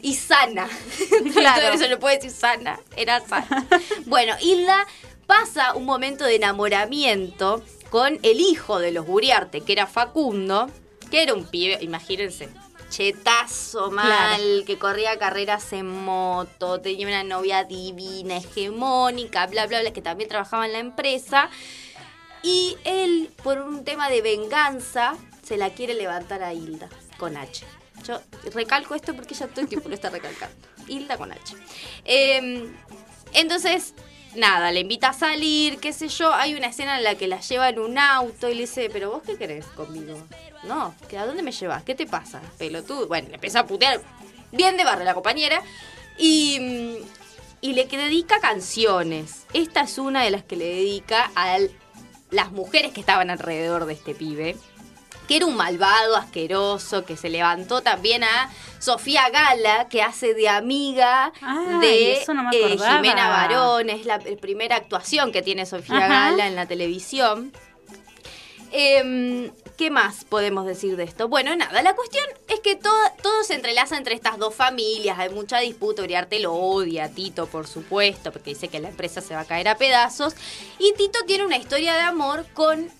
Y 0.00 0.14
sana. 0.14 0.68
Claro. 1.34 1.62
Todo 1.62 1.72
eso 1.72 1.88
le 1.88 1.96
puede 1.96 2.16
decir 2.16 2.30
sana. 2.30 2.78
Era 2.96 3.20
sana. 3.26 3.66
bueno, 4.06 4.34
Hilda 4.40 4.86
pasa 5.26 5.74
un 5.74 5.84
momento 5.84 6.24
de 6.24 6.36
enamoramiento 6.36 7.62
con 7.90 8.18
el 8.22 8.40
hijo 8.40 8.78
de 8.78 8.92
los 8.92 9.06
Guriarte, 9.06 9.60
que 9.60 9.72
era 9.72 9.86
Facundo, 9.86 10.70
que 11.10 11.22
era 11.22 11.34
un 11.34 11.44
pibe, 11.44 11.78
imagínense, 11.82 12.48
chetazo 12.92 13.90
mal, 13.90 14.64
que 14.66 14.78
corría 14.78 15.18
carreras 15.18 15.72
en 15.72 15.86
moto, 15.86 16.80
tenía 16.80 17.06
una 17.06 17.24
novia 17.24 17.64
divina, 17.64 18.36
hegemónica, 18.36 19.46
bla, 19.46 19.66
bla, 19.66 19.80
bla, 19.80 19.92
que 19.92 20.02
también 20.02 20.28
trabajaba 20.28 20.66
en 20.66 20.72
la 20.72 20.78
empresa. 20.78 21.50
Y 22.42 22.76
él, 22.84 23.30
por 23.42 23.60
un 23.60 23.84
tema 23.84 24.08
de 24.10 24.20
venganza, 24.20 25.16
se 25.42 25.56
la 25.56 25.70
quiere 25.70 25.94
levantar 25.94 26.42
a 26.42 26.52
Hilda 26.52 26.88
con 27.18 27.36
H. 27.36 27.64
Yo 28.04 28.20
recalco 28.52 28.94
esto 28.94 29.14
porque 29.14 29.34
ella 29.34 29.48
todo 29.48 29.60
el 29.60 29.68
tiempo 29.68 29.88
lo 29.88 29.94
está 29.94 30.10
recalcando. 30.10 30.56
Hilda 30.88 31.16
con 31.16 31.32
H. 31.32 31.56
Eh, 32.04 32.70
entonces, 33.32 33.94
nada, 34.34 34.70
le 34.70 34.80
invita 34.80 35.10
a 35.10 35.12
salir, 35.12 35.78
qué 35.78 35.92
sé 35.92 36.08
yo. 36.08 36.32
Hay 36.32 36.54
una 36.54 36.68
escena 36.68 36.98
en 36.98 37.04
la 37.04 37.14
que 37.16 37.26
la 37.26 37.40
lleva 37.40 37.68
en 37.68 37.78
un 37.78 37.98
auto 37.98 38.48
y 38.48 38.54
le 38.54 38.62
dice, 38.62 38.90
¿pero 38.92 39.10
vos 39.10 39.22
qué 39.24 39.36
querés 39.36 39.66
conmigo? 39.66 40.18
No, 40.64 40.94
¿que 41.08 41.18
¿a 41.18 41.26
dónde 41.26 41.42
me 41.42 41.52
llevas? 41.52 41.82
¿Qué 41.82 41.94
te 41.94 42.06
pasa? 42.06 42.40
Pelotudo. 42.58 43.08
Bueno, 43.08 43.28
le 43.28 43.34
empieza 43.34 43.60
a 43.60 43.66
putear 43.66 44.00
bien 44.52 44.76
de 44.76 44.84
barrio 44.84 45.04
la 45.04 45.14
compañera. 45.14 45.62
Y, 46.18 46.58
mm, 46.60 47.22
y 47.62 47.72
le 47.74 47.86
dedica 47.86 48.40
canciones. 48.40 49.46
Esta 49.54 49.82
es 49.82 49.98
una 49.98 50.22
de 50.22 50.30
las 50.30 50.42
que 50.42 50.56
le 50.56 50.66
dedica 50.66 51.30
a 51.34 51.58
las 52.30 52.50
mujeres 52.50 52.92
que 52.92 53.00
estaban 53.00 53.30
alrededor 53.30 53.86
de 53.86 53.94
este 53.94 54.14
pibe. 54.14 54.56
Que 55.32 55.36
era 55.36 55.46
un 55.46 55.56
malvado, 55.56 56.14
asqueroso, 56.14 57.06
que 57.06 57.16
se 57.16 57.30
levantó 57.30 57.80
también 57.80 58.22
a 58.22 58.50
Sofía 58.78 59.30
Gala, 59.30 59.88
que 59.88 60.02
hace 60.02 60.34
de 60.34 60.46
amiga 60.46 61.32
de 61.80 62.22
no 62.34 62.50
eh. 62.52 62.76
Jimena 62.76 63.30
Barón. 63.30 63.88
Es 63.88 64.04
la 64.04 64.18
primera 64.18 64.76
actuación 64.76 65.32
que 65.32 65.40
tiene 65.40 65.64
Sofía 65.64 65.96
Ajá. 65.96 66.08
Gala 66.08 66.46
en 66.48 66.54
la 66.54 66.66
televisión. 66.66 67.50
Em, 68.72 69.50
¿Qué 69.78 69.90
más 69.90 70.26
podemos 70.26 70.66
decir 70.66 70.96
de 70.96 71.04
esto? 71.04 71.28
Bueno, 71.28 71.56
nada, 71.56 71.80
la 71.80 71.94
cuestión 71.94 72.26
es 72.48 72.60
que 72.60 72.76
todo, 72.76 72.92
todo 73.22 73.42
se 73.42 73.54
entrelaza 73.54 73.96
entre 73.96 74.14
estas 74.14 74.36
dos 74.36 74.54
familias, 74.54 75.18
hay 75.18 75.30
mucha 75.30 75.60
disputa, 75.60 76.02
Uriarte 76.02 76.40
lo 76.40 76.52
odia 76.52 77.04
a 77.04 77.08
Tito, 77.08 77.46
por 77.46 77.66
supuesto, 77.66 78.32
porque 78.32 78.50
dice 78.50 78.68
que 78.68 78.80
la 78.80 78.90
empresa 78.90 79.22
se 79.22 79.34
va 79.34 79.40
a 79.40 79.44
caer 79.46 79.68
a 79.68 79.76
pedazos, 79.76 80.34
y 80.78 80.92
Tito 80.92 81.20
tiene 81.26 81.46
una 81.46 81.56
historia 81.56 81.94
de 81.94 82.00
amor 82.00 82.44
con 82.52 82.90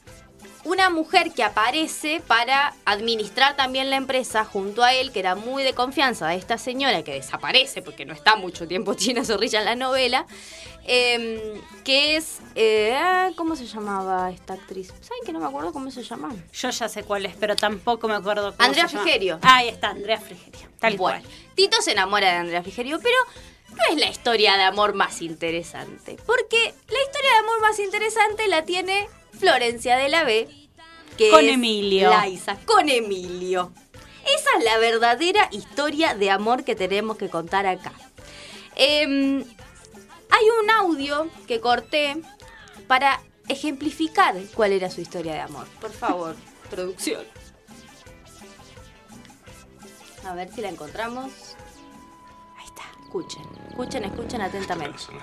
una 0.64 0.90
mujer 0.90 1.32
que 1.32 1.42
aparece 1.42 2.22
para 2.26 2.74
administrar 2.84 3.56
también 3.56 3.90
la 3.90 3.96
empresa 3.96 4.44
junto 4.44 4.82
a 4.84 4.94
él, 4.94 5.10
que 5.12 5.18
era 5.20 5.34
muy 5.34 5.62
de 5.64 5.74
confianza 5.74 6.28
de 6.28 6.36
esta 6.36 6.56
señora 6.58 7.02
que 7.02 7.12
desaparece 7.14 7.82
porque 7.82 8.04
no 8.04 8.12
está 8.14 8.36
mucho 8.36 8.68
tiempo 8.68 8.94
China 9.02 9.24
Zorrilla 9.24 9.58
en 9.60 9.64
la 9.64 9.74
novela, 9.76 10.26
em, 10.84 11.38
que 11.84 12.16
es... 12.16 12.38
eh, 12.54 12.94
ah, 12.96 13.30
¿Cómo 13.36 13.56
se 13.56 13.66
llamaba 13.66 14.30
esta 14.30 14.54
actriz? 14.54 14.88
¿Saben 15.00 15.22
que 15.24 15.32
no 15.32 15.40
me 15.40 15.46
acuerdo 15.46 15.72
cómo 15.72 15.90
se 15.90 16.02
llamaba? 16.02 16.34
Yo 16.52 16.70
ya 16.70 16.88
sé 16.88 17.02
cuál 17.02 17.26
es, 17.26 17.34
pero 17.36 17.56
tampoco 17.56 18.06
me 18.08 18.14
acuerdo 18.14 18.52
cómo 18.56 18.64
Andrea 18.64 18.86
se 18.88 18.92
llama. 18.94 19.02
Frigerio. 19.04 19.38
Ahí 19.42 19.68
está, 19.68 19.90
Andrea 19.90 20.20
Frigerio. 20.20 20.68
Tal 20.78 20.96
Bueno, 20.96 21.20
cual. 21.22 21.34
Tito 21.54 21.80
se 21.82 21.92
enamora 21.92 22.28
de 22.30 22.36
Andrea 22.36 22.62
Frigerio, 22.62 22.98
pero 23.02 23.16
no 23.70 23.82
es 23.90 23.96
la 23.98 24.08
historia 24.10 24.56
de 24.56 24.62
amor 24.64 24.94
más 24.94 25.22
interesante. 25.22 26.16
Porque 26.26 26.56
la 26.88 27.02
historia 27.02 27.30
de 27.32 27.38
amor 27.40 27.60
más 27.62 27.78
interesante 27.78 28.46
la 28.48 28.64
tiene 28.64 29.08
Florencia 29.42 29.96
de 29.96 30.08
la 30.08 30.22
B. 30.22 30.48
Que 31.18 31.30
Con 31.30 31.44
es 31.44 31.54
Emilio. 31.54 32.10
Laisa, 32.10 32.56
con 32.64 32.88
Emilio. 32.88 33.72
Esa 34.24 34.50
es 34.56 34.64
la 34.64 34.78
verdadera 34.78 35.48
historia 35.50 36.14
de 36.14 36.30
amor 36.30 36.62
que 36.62 36.76
tenemos 36.76 37.16
que 37.16 37.28
contar 37.28 37.66
acá. 37.66 37.92
Em, 38.76 39.40
hay 40.30 40.44
un 40.62 40.70
audio 40.70 41.28
que 41.48 41.60
corté 41.60 42.22
para 42.86 43.20
ejemplificar 43.48 44.36
cuál 44.54 44.70
era 44.70 44.88
su 44.90 45.00
historia 45.00 45.32
de 45.32 45.40
amor. 45.40 45.66
Por 45.80 45.90
favor, 45.90 46.36
producción. 46.70 47.24
A 50.24 50.34
ver 50.34 50.52
si 50.54 50.60
la 50.60 50.68
encontramos. 50.68 51.32
Ahí 52.58 52.66
está. 52.66 52.84
Escuchen, 53.02 53.42
escuchen, 53.70 54.04
escuchen 54.04 54.40
atentamente. 54.40 54.98
No. 55.12 55.18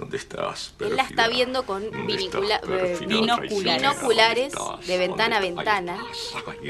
¿Dónde 0.00 0.16
estás? 0.16 0.72
Él 0.80 0.96
la 0.96 1.02
está 1.02 1.28
viendo 1.28 1.66
con 1.66 1.82
¿Dónde 1.90 2.14
vinicula- 2.16 2.60
eh, 2.66 2.96
binoculares 3.06 4.54
de 4.86 4.98
ventana 4.98 5.36
a 5.36 5.40
ventana. 5.40 5.98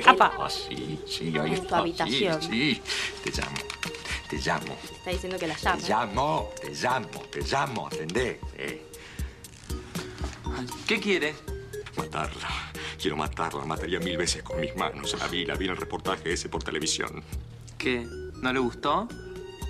Ahí 0.04 0.50
sí, 0.50 0.98
sí, 1.06 1.38
ahí 1.38 1.50
En 1.52 1.56
tu 1.58 1.62
estás, 1.62 1.72
habitación. 1.78 2.42
Sí, 2.42 2.74
sí, 2.74 2.82
te 3.22 3.30
llamo, 3.30 3.56
te 4.28 4.36
llamo, 4.38 4.76
Está 4.96 5.10
diciendo 5.10 5.38
que 5.38 5.46
la 5.46 5.54
te 5.54 5.60
llama. 5.62 5.88
llamo, 5.88 6.50
te 6.60 6.70
llamo, 6.74 7.08
te 7.30 7.40
llamo, 7.42 7.86
atendé. 7.86 8.40
eh. 8.58 8.86
¿Qué 10.88 10.98
quiere? 11.00 11.34
Matarla, 11.96 12.48
quiero 13.00 13.16
matarla, 13.16 13.60
la 13.60 13.66
mataría 13.66 14.00
mil 14.00 14.16
veces 14.16 14.42
con 14.42 14.60
mis 14.60 14.74
manos. 14.74 15.16
La 15.20 15.28
vi, 15.28 15.44
la 15.46 15.54
vi 15.54 15.66
en 15.66 15.70
el 15.70 15.76
reportaje 15.76 16.32
ese 16.32 16.48
por 16.48 16.64
televisión. 16.64 17.22
¿Qué? 17.78 18.04
¿No 18.42 18.52
le 18.52 18.58
gustó? 18.58 19.06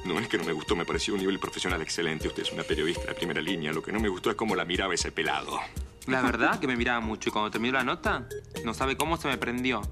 No 0.04 0.18
es 0.18 0.28
que 0.28 0.38
no 0.38 0.44
me 0.44 0.52
gustó, 0.52 0.74
me 0.76 0.84
pareció 0.84 1.14
un 1.14 1.20
nivel 1.20 1.38
profesional 1.38 1.80
excelente. 1.82 2.28
Usted 2.28 2.42
es 2.42 2.52
una 2.52 2.62
periodista 2.62 3.06
de 3.06 3.14
primera 3.14 3.40
línea. 3.40 3.72
Lo 3.72 3.82
que 3.82 3.92
no 3.92 4.00
me 4.00 4.08
gustó 4.08 4.30
es 4.30 4.36
cómo 4.36 4.54
la 4.56 4.64
miraba 4.64 4.94
ese 4.94 5.12
pelado. 5.12 5.60
La 6.06 6.22
verdad 6.22 6.58
que 6.58 6.66
me 6.66 6.76
miraba 6.76 7.00
mucho 7.00 7.28
y 7.28 7.32
cuando 7.32 7.50
terminó 7.50 7.74
la 7.74 7.84
nota, 7.84 8.26
no 8.64 8.74
sabe 8.74 8.96
cómo 8.96 9.16
se 9.16 9.28
me 9.28 9.38
prendió. 9.38 9.82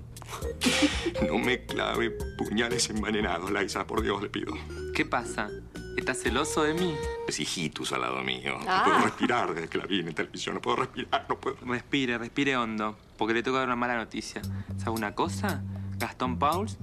No 1.26 1.38
me 1.38 1.64
clave 1.64 2.10
puñales 2.10 2.90
envenenados, 2.90 3.50
Laisa, 3.50 3.86
por 3.86 4.02
Dios 4.02 4.22
le 4.22 4.28
pido. 4.28 4.52
¿Qué 4.94 5.04
pasa? 5.04 5.48
¿Estás 5.96 6.22
celoso 6.22 6.62
de 6.62 6.74
mí? 6.74 6.94
Es 7.26 7.40
hijitus 7.40 7.92
al 7.92 8.02
lado 8.02 8.22
mío. 8.22 8.56
Ah. 8.66 8.84
No 8.86 8.92
puedo 8.92 9.04
respirar 9.04 9.54
desde 9.54 9.68
que 9.68 9.78
la 9.78 9.86
vi 9.86 10.00
en 10.00 10.14
televisión. 10.14 10.54
No 10.54 10.60
puedo 10.60 10.76
respirar, 10.76 11.26
no 11.28 11.38
puedo. 11.38 11.56
Respire, 11.66 12.18
respire 12.18 12.56
hondo, 12.56 12.96
porque 13.16 13.34
le 13.34 13.42
toca 13.42 13.58
dar 13.58 13.66
una 13.66 13.76
mala 13.76 13.96
noticia. 13.96 14.40
¿Sabe 14.76 14.90
una 14.90 15.14
cosa? 15.14 15.62
Gastón 15.98 16.38
Pauls 16.38 16.78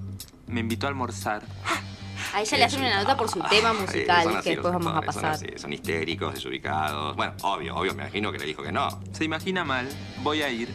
me 0.48 0.60
invitó 0.60 0.88
a 0.88 0.90
almorzar. 0.90 1.44
A 2.36 2.42
ella 2.42 2.58
le 2.58 2.64
hacen 2.66 2.82
una 2.82 3.00
nota 3.02 3.16
por 3.16 3.30
su 3.30 3.40
tema 3.44 3.70
Ah, 3.70 3.74
musical, 3.74 4.28
así 4.28 4.44
que 4.44 4.50
después 4.52 4.74
vamos 4.74 4.92
a 4.92 4.96
son 4.98 5.06
pasar. 5.06 5.32
así, 5.32 5.48
Son, 5.56 5.72
histéricos, 5.72 6.34
desubicados. 6.34 7.16
Bueno, 7.16 7.34
obvio, 7.44 7.74
obvio, 7.78 7.94
me 7.96 8.04
imagino 8.04 8.30
que 8.34 8.40
le 8.40 8.46
dijo 8.46 8.62
que 8.62 8.74
no. 8.74 8.90
Se 9.14 9.24
imagina 9.24 9.64
mal, 9.64 9.88
voy 10.22 10.42
a 10.42 10.50
ir. 10.50 10.68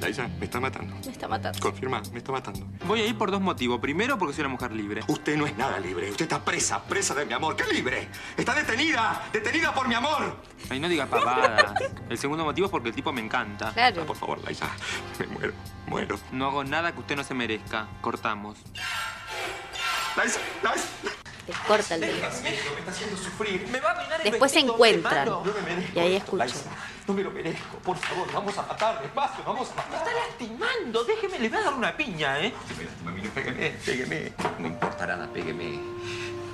Laisa, 0.00 0.28
me 0.38 0.44
está 0.44 0.60
matando. 0.60 0.94
Me 1.04 1.12
está 1.12 1.26
matando. 1.26 1.58
Confirma, 1.60 2.00
me 2.12 2.18
está 2.18 2.30
matando. 2.30 2.66
Voy 2.86 3.00
a 3.00 3.06
ir 3.06 3.16
por 3.16 3.30
dos 3.30 3.40
motivos. 3.40 3.80
Primero, 3.80 4.18
porque 4.18 4.34
soy 4.34 4.42
una 4.42 4.50
mujer 4.50 4.72
libre. 4.72 5.00
Usted 5.08 5.36
no 5.36 5.46
es 5.46 5.56
nada 5.56 5.78
libre. 5.80 6.10
Usted 6.10 6.24
está 6.24 6.44
presa, 6.44 6.82
presa 6.84 7.14
de 7.14 7.24
mi 7.26 7.32
amor. 7.32 7.56
¿Qué 7.56 7.64
libre? 7.72 8.08
Está 8.36 8.54
detenida, 8.54 9.22
detenida 9.32 9.72
por 9.74 9.88
mi 9.88 9.94
amor. 9.94 10.36
Ay, 10.68 10.78
no 10.78 10.88
diga 10.88 11.06
pavadas. 11.06 11.72
El 12.08 12.18
segundo 12.18 12.44
motivo 12.44 12.66
es 12.66 12.70
porque 12.70 12.88
el 12.90 12.94
tipo 12.94 13.12
me 13.12 13.20
encanta. 13.20 13.68
Ah, 13.68 13.72
Claro. 13.72 14.04
por 14.06 14.16
favor, 14.16 14.44
Laisa, 14.44 14.68
me 15.18 15.26
muero, 15.28 15.54
muero. 15.86 16.18
No 16.32 16.46
hago 16.46 16.64
nada 16.64 16.92
que 16.92 17.00
usted 17.00 17.16
no 17.16 17.24
se 17.24 17.34
merezca. 17.34 17.86
Cortamos. 18.00 18.58
Sufrir. 23.16 23.68
Me 23.68 23.80
va 23.80 23.90
a 23.90 23.92
arruinar 23.92 24.20
el 24.20 24.30
Después 24.30 24.52
se 24.52 24.60
encuentran. 24.60 25.28
me 25.28 25.90
Y 25.94 25.98
ahí 25.98 26.16
escuchan. 26.16 26.48
No 27.06 27.14
me 27.14 27.22
lo 27.22 27.30
merezco. 27.30 27.76
Por 27.78 27.96
favor, 27.98 28.32
vamos 28.32 28.56
a 28.56 28.62
matar 28.62 29.02
despacio, 29.02 29.44
vamos 29.44 29.70
a 29.70 29.74
matar. 29.74 29.94
Está 29.98 30.10
lastimando, 30.14 31.04
déjeme, 31.04 31.38
le 31.38 31.48
voy 31.50 31.58
a 31.58 31.62
dar 31.62 31.74
una 31.74 31.96
piña, 31.96 32.40
¿eh? 32.40 32.54
Me 33.04 33.70
pégueme. 33.70 34.32
No 34.58 34.68
importa 34.68 35.06
nada, 35.06 35.26
pégueme. 35.30 35.80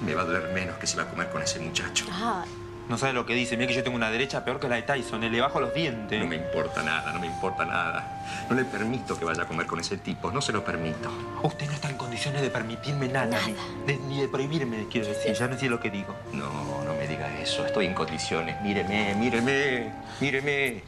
Me 0.00 0.14
va 0.14 0.22
a 0.22 0.24
doler 0.24 0.52
menos 0.52 0.76
que 0.78 0.86
si 0.86 0.96
va 0.96 1.04
a 1.04 1.10
comer 1.10 1.30
con 1.30 1.42
ese 1.42 1.60
muchacho. 1.60 2.06
Ah, 2.10 2.44
No 2.90 2.98
sabe 2.98 3.12
lo 3.12 3.24
que 3.24 3.34
dice, 3.34 3.56
mira 3.56 3.68
que 3.68 3.74
yo 3.74 3.84
tengo 3.84 3.94
una 3.94 4.10
derecha 4.10 4.44
peor 4.44 4.58
que 4.58 4.68
la 4.68 4.74
de 4.74 4.82
Tyson, 4.82 5.22
eh, 5.22 5.30
le 5.30 5.40
bajo 5.40 5.60
los 5.60 5.72
dientes. 5.72 6.18
No 6.18 6.26
me 6.26 6.34
importa 6.34 6.82
nada, 6.82 7.12
no 7.12 7.20
me 7.20 7.28
importa 7.28 7.64
nada. 7.64 8.20
No 8.50 8.56
le 8.56 8.64
permito 8.64 9.16
que 9.16 9.24
vaya 9.24 9.44
a 9.44 9.46
comer 9.46 9.66
con 9.66 9.78
ese 9.78 9.98
tipo, 9.98 10.32
no 10.32 10.40
se 10.40 10.50
lo 10.50 10.64
permito. 10.64 11.08
Usted 11.44 11.66
no 11.66 11.72
está 11.72 11.88
en 11.88 11.96
condiciones 11.96 12.42
de 12.42 12.50
permitirme 12.50 13.06
nada, 13.06 13.38
Ni, 13.46 13.54
de, 13.86 13.96
ni 14.08 14.20
de 14.20 14.26
prohibirme, 14.26 14.88
quiero 14.90 15.06
decir, 15.06 15.34
ya 15.34 15.46
no 15.46 15.56
sé 15.56 15.68
lo 15.68 15.78
que 15.78 15.88
digo. 15.88 16.16
No, 16.32 16.82
no 16.82 16.94
me 16.94 17.06
diga 17.06 17.32
eso, 17.38 17.64
estoy 17.64 17.86
en 17.86 17.94
condiciones. 17.94 18.60
Míreme, 18.60 19.14
míreme, 19.14 19.92
míreme. 20.20 20.82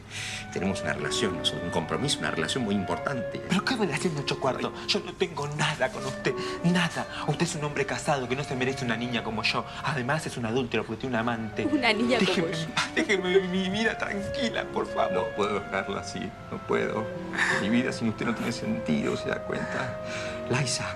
Tenemos 0.51 0.81
una 0.81 0.93
relación, 0.93 1.39
un 1.63 1.69
compromiso, 1.71 2.19
una 2.19 2.31
relación 2.31 2.65
muy 2.65 2.75
importante. 2.75 3.41
¿Pero 3.47 3.63
qué 3.63 3.75
relación 3.77 4.13
ocho 4.19 4.39
cuartos? 4.39 4.71
Yo 4.87 4.99
no 4.99 5.13
tengo 5.13 5.47
nada 5.57 5.89
con 5.89 6.05
usted, 6.05 6.33
nada. 6.65 7.07
Usted 7.27 7.45
es 7.45 7.55
un 7.55 7.63
hombre 7.63 7.85
casado 7.85 8.27
que 8.27 8.35
no 8.35 8.43
se 8.43 8.55
merece 8.55 8.83
una 8.83 8.97
niña 8.97 9.23
como 9.23 9.41
yo. 9.41 9.65
Además 9.85 10.25
es 10.27 10.35
un 10.37 10.45
adúltero 10.45 10.83
porque 10.83 11.01
tiene 11.01 11.15
un 11.15 11.21
amante. 11.21 11.65
Una 11.65 11.92
niña 11.93 12.19
como 12.19 12.47
déjeme, 12.95 13.33
yo. 13.33 13.41
vivir 13.41 13.49
mi 13.49 13.69
vida 13.69 13.97
tranquila, 13.97 14.65
por 14.65 14.87
favor. 14.87 15.13
No 15.13 15.23
puedo 15.35 15.59
dejarlo 15.59 15.99
así, 15.99 16.19
no 16.51 16.57
puedo. 16.67 17.05
Mi 17.61 17.69
vida 17.69 17.91
sin 17.91 18.09
usted 18.09 18.25
no 18.25 18.35
tiene 18.35 18.51
sentido, 18.51 19.15
¿se 19.17 19.29
da 19.29 19.39
cuenta? 19.43 19.99
Laisa, 20.49 20.95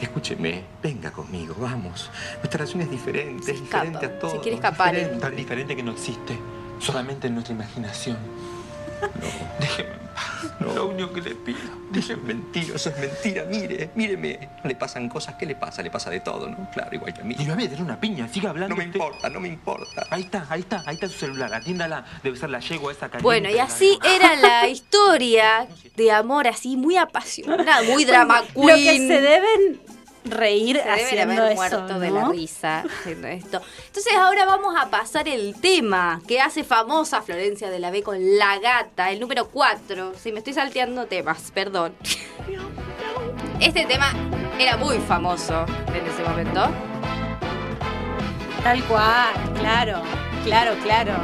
escúcheme, 0.00 0.64
venga 0.82 1.10
conmigo, 1.10 1.54
vamos. 1.58 2.10
Nuestra 2.38 2.58
relación 2.58 2.82
es 2.82 2.90
diferente, 2.90 3.52
es 3.52 3.60
diferente 3.60 4.06
a 4.06 4.18
todo. 4.18 4.30
se 4.32 4.38
quiere 4.38 4.56
escapar, 4.56 4.94
diferente. 4.94 5.20
Tan 5.20 5.36
diferente 5.36 5.76
que 5.76 5.82
no 5.82 5.92
existe, 5.92 6.38
solamente 6.78 7.26
en 7.26 7.34
nuestra 7.34 7.54
imaginación. 7.54 8.16
No, 9.00 9.08
Déjeme 9.60 9.90
en 9.90 9.98
paz, 10.14 10.60
No. 10.60 10.74
lo 10.74 10.86
único 10.88 11.12
que 11.12 11.20
le 11.20 11.34
pido. 11.34 11.58
eso 11.94 12.12
es 12.12 12.22
mentira, 12.22 12.74
eso 12.76 12.90
es 12.90 12.98
mentira. 12.98 13.44
Mire, 13.48 13.90
míreme. 13.94 14.48
No 14.62 14.68
le 14.68 14.74
pasan 14.74 15.08
cosas, 15.08 15.34
¿qué 15.36 15.46
le 15.46 15.54
pasa? 15.54 15.82
Le 15.82 15.90
pasa 15.90 16.10
de 16.10 16.20
todo, 16.20 16.48
¿no? 16.48 16.68
Claro, 16.72 16.94
igual 16.94 17.14
que 17.14 17.20
a 17.20 17.24
mí. 17.24 17.34
Y 17.38 17.44
me 17.44 17.54
voy 17.54 17.64
a 17.64 17.68
dar 17.68 17.82
una 17.82 18.00
piña, 18.00 18.28
siga 18.28 18.50
hablando. 18.50 18.74
No 18.74 18.78
me 18.78 18.86
usted. 18.86 18.96
importa, 19.00 19.28
no 19.30 19.40
me 19.40 19.48
importa. 19.48 20.06
Ahí 20.10 20.22
está, 20.22 20.46
ahí 20.48 20.60
está, 20.60 20.82
ahí 20.86 20.94
está 20.94 21.08
su 21.08 21.18
celular, 21.18 21.52
atiéndala. 21.54 22.04
Debe 22.22 22.36
ser 22.36 22.50
la 22.50 22.60
yegua 22.60 22.92
esa 22.92 23.08
caliente. 23.08 23.22
Bueno, 23.22 23.48
y 23.50 23.54
la- 23.54 23.64
así 23.64 23.98
era 24.04 24.36
la 24.36 24.68
historia 24.68 25.66
de 25.96 26.12
amor 26.12 26.46
así 26.48 26.76
muy 26.76 26.96
apasionada, 26.96 27.82
muy 27.82 28.04
drama 28.04 28.42
queen. 28.54 28.68
Lo 28.68 28.74
que 28.74 28.96
se 28.98 29.20
deben 29.20 29.80
reír 30.30 30.76
Se 30.76 30.90
haciendo 30.90 31.32
haber 31.34 31.52
eso, 31.52 31.54
muerto 31.54 31.98
de 31.98 32.10
la 32.10 32.28
risa 32.28 32.80
haciendo 32.80 33.28
esto. 33.28 33.60
Entonces 33.86 34.12
ahora 34.14 34.44
vamos 34.44 34.74
a 34.78 34.88
pasar 34.90 35.28
el 35.28 35.54
tema 35.60 36.20
que 36.26 36.40
hace 36.40 36.64
famosa 36.64 37.22
Florencia 37.22 37.70
de 37.70 37.78
la 37.78 37.90
B 37.90 38.02
con 38.02 38.38
La 38.38 38.58
Gata, 38.58 39.10
el 39.10 39.20
número 39.20 39.48
4. 39.48 40.14
Si 40.18 40.32
me 40.32 40.38
estoy 40.38 40.54
salteando 40.54 41.06
temas, 41.06 41.50
perdón. 41.52 41.94
Este 43.60 43.86
tema 43.86 44.12
era 44.58 44.76
muy 44.76 44.98
famoso 44.98 45.64
en 45.88 46.06
ese 46.06 46.22
momento. 46.22 46.68
Tal 48.62 48.82
cual, 48.84 49.32
claro, 49.58 50.02
claro, 50.44 50.74
claro. 50.82 51.14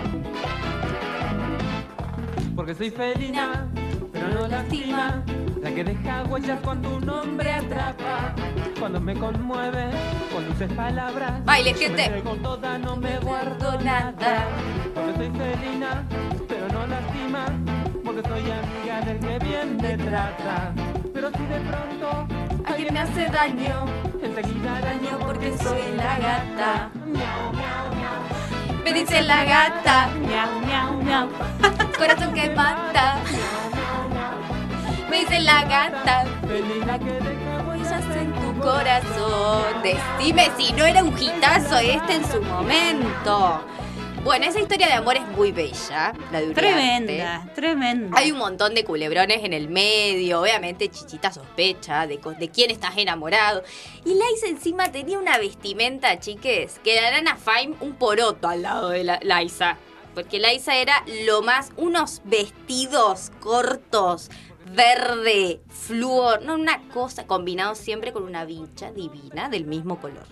Porque 2.54 2.74
soy 2.74 2.90
felina, 2.90 3.68
pero 4.12 4.28
no 4.28 4.48
lastima. 4.48 5.24
La 5.64 5.74
que 5.74 5.82
deja 5.82 6.24
huellas 6.24 6.60
cuando 6.62 6.94
un 6.94 7.08
hombre 7.08 7.50
atrapa. 7.50 8.34
Cuando 8.78 9.00
me 9.00 9.14
conmueve, 9.14 9.86
con 10.30 10.46
dulces 10.46 10.70
palabras. 10.74 11.42
Baile, 11.46 11.72
gente. 11.72 12.04
Entrego 12.04 12.36
toda, 12.36 12.76
no 12.76 12.96
me 12.96 13.18
guardo 13.20 13.70
Guardo 13.70 13.82
nada. 13.82 14.46
Porque 14.94 15.14
soy 15.16 15.30
felina, 15.30 16.04
pero 16.46 16.68
no 16.68 16.86
lastima. 16.86 17.46
Porque 18.04 18.20
soy 18.28 18.42
amiga 18.42 19.00
del 19.06 19.18
que 19.20 19.38
bien 19.38 19.76
me 19.78 19.96
trata. 19.96 20.74
Pero 21.14 21.30
si 21.30 21.46
de 21.46 21.60
pronto 21.60 22.26
Alguien 22.66 22.92
me 22.92 23.00
hace 23.00 23.26
daño, 23.26 23.86
enseguida 24.22 24.80
daño 24.82 25.18
porque 25.18 25.56
soy 25.56 25.96
la 25.96 26.18
gata. 26.18 26.90
Miau, 27.06 27.52
miau, 27.52 27.94
miau. 27.96 28.84
Me 28.84 28.92
dice 28.92 29.22
la 29.22 29.44
gata, 29.44 30.08
Miau, 30.28 30.60
miau, 30.60 31.02
miau. 31.02 31.28
corazón 31.96 32.34
que 32.34 32.50
mata. 32.50 33.16
Me 35.24 35.30
dice 35.30 35.40
la 35.42 35.64
gata, 35.64 36.24
que 36.46 38.18
en 38.18 38.32
tu 38.34 38.60
corazón. 38.60 39.82
Decime 39.82 40.50
si 40.58 40.72
no 40.74 40.84
era 40.84 41.02
un 41.02 41.18
hitazo 41.18 41.78
este 41.78 42.16
en 42.16 42.30
su 42.30 42.42
momento. 42.42 43.64
Bueno, 44.22 44.44
esa 44.44 44.60
historia 44.60 44.86
de 44.86 44.92
amor 44.92 45.16
es 45.16 45.26
muy 45.28 45.50
bella, 45.50 46.12
la 46.30 46.40
de 46.40 46.48
Uriarte. 46.48 46.60
Tremenda, 46.60 47.48
tremenda. 47.54 48.18
Hay 48.18 48.32
un 48.32 48.38
montón 48.38 48.74
de 48.74 48.84
culebrones 48.84 49.44
en 49.44 49.54
el 49.54 49.68
medio, 49.68 50.42
obviamente 50.42 50.90
Chichita 50.90 51.32
sospecha 51.32 52.06
de, 52.06 52.20
de 52.38 52.48
quién 52.50 52.70
estás 52.70 52.96
enamorado. 52.98 53.62
Y 54.04 54.14
Laisa 54.14 54.46
encima 54.46 54.92
tenía 54.92 55.18
una 55.18 55.38
vestimenta, 55.38 56.18
chiques, 56.20 56.80
que 56.84 57.00
darán 57.00 57.28
a 57.28 57.36
Fime 57.36 57.76
un 57.80 57.94
poroto 57.94 58.48
al 58.48 58.62
lado 58.62 58.90
de 58.90 59.04
la, 59.04 59.20
Laisa. 59.22 59.78
Porque 60.14 60.38
Laisa 60.38 60.76
era 60.76 61.02
lo 61.26 61.42
más, 61.42 61.70
unos 61.76 62.22
vestidos 62.24 63.32
cortos, 63.40 64.30
verde, 64.72 65.60
flúor, 65.68 66.42
no 66.42 66.54
una 66.54 66.80
cosa, 66.88 67.26
combinado 67.26 67.74
siempre 67.74 68.12
con 68.12 68.22
una 68.24 68.44
vincha 68.44 68.90
divina 68.92 69.48
del 69.48 69.64
mismo 69.66 70.00
color. 70.00 70.26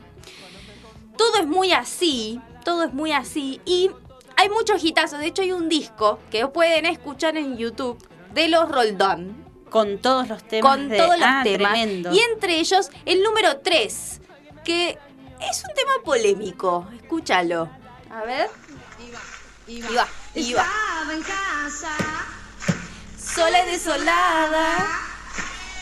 Todo 1.16 1.36
es 1.40 1.46
muy 1.46 1.72
así, 1.72 2.40
todo 2.64 2.84
es 2.84 2.92
muy 2.94 3.12
así 3.12 3.60
y 3.64 3.90
hay 4.36 4.48
muchos 4.48 4.82
hitazos. 4.82 5.18
De 5.18 5.26
hecho 5.26 5.42
hay 5.42 5.52
un 5.52 5.68
disco 5.68 6.18
que 6.30 6.46
pueden 6.48 6.86
escuchar 6.86 7.36
en 7.36 7.56
YouTube 7.56 7.98
de 8.32 8.48
los 8.48 8.68
Roldán 8.70 9.44
Con 9.70 9.98
todos 9.98 10.28
los 10.28 10.42
temas. 10.44 10.70
con 10.76 10.88
de- 10.88 10.96
todos 10.96 11.18
los 11.18 11.28
Ah, 11.28 11.40
temas. 11.44 11.72
Tremendo. 11.72 12.12
Y 12.12 12.18
entre 12.20 12.58
ellos 12.58 12.90
el 13.04 13.22
número 13.22 13.58
3, 13.58 14.20
que 14.64 14.98
es 15.50 15.62
un 15.68 15.74
tema 15.74 15.92
polémico. 16.04 16.86
Escúchalo. 17.00 17.68
A 18.10 18.22
ver. 18.24 18.48
Iba, 19.68 20.06
iba. 20.34 20.62
Estaba 20.62 21.12
en 21.14 21.22
casa. 21.22 21.88
Sola 23.34 23.64
y 23.66 23.70
desolada. 23.70 25.00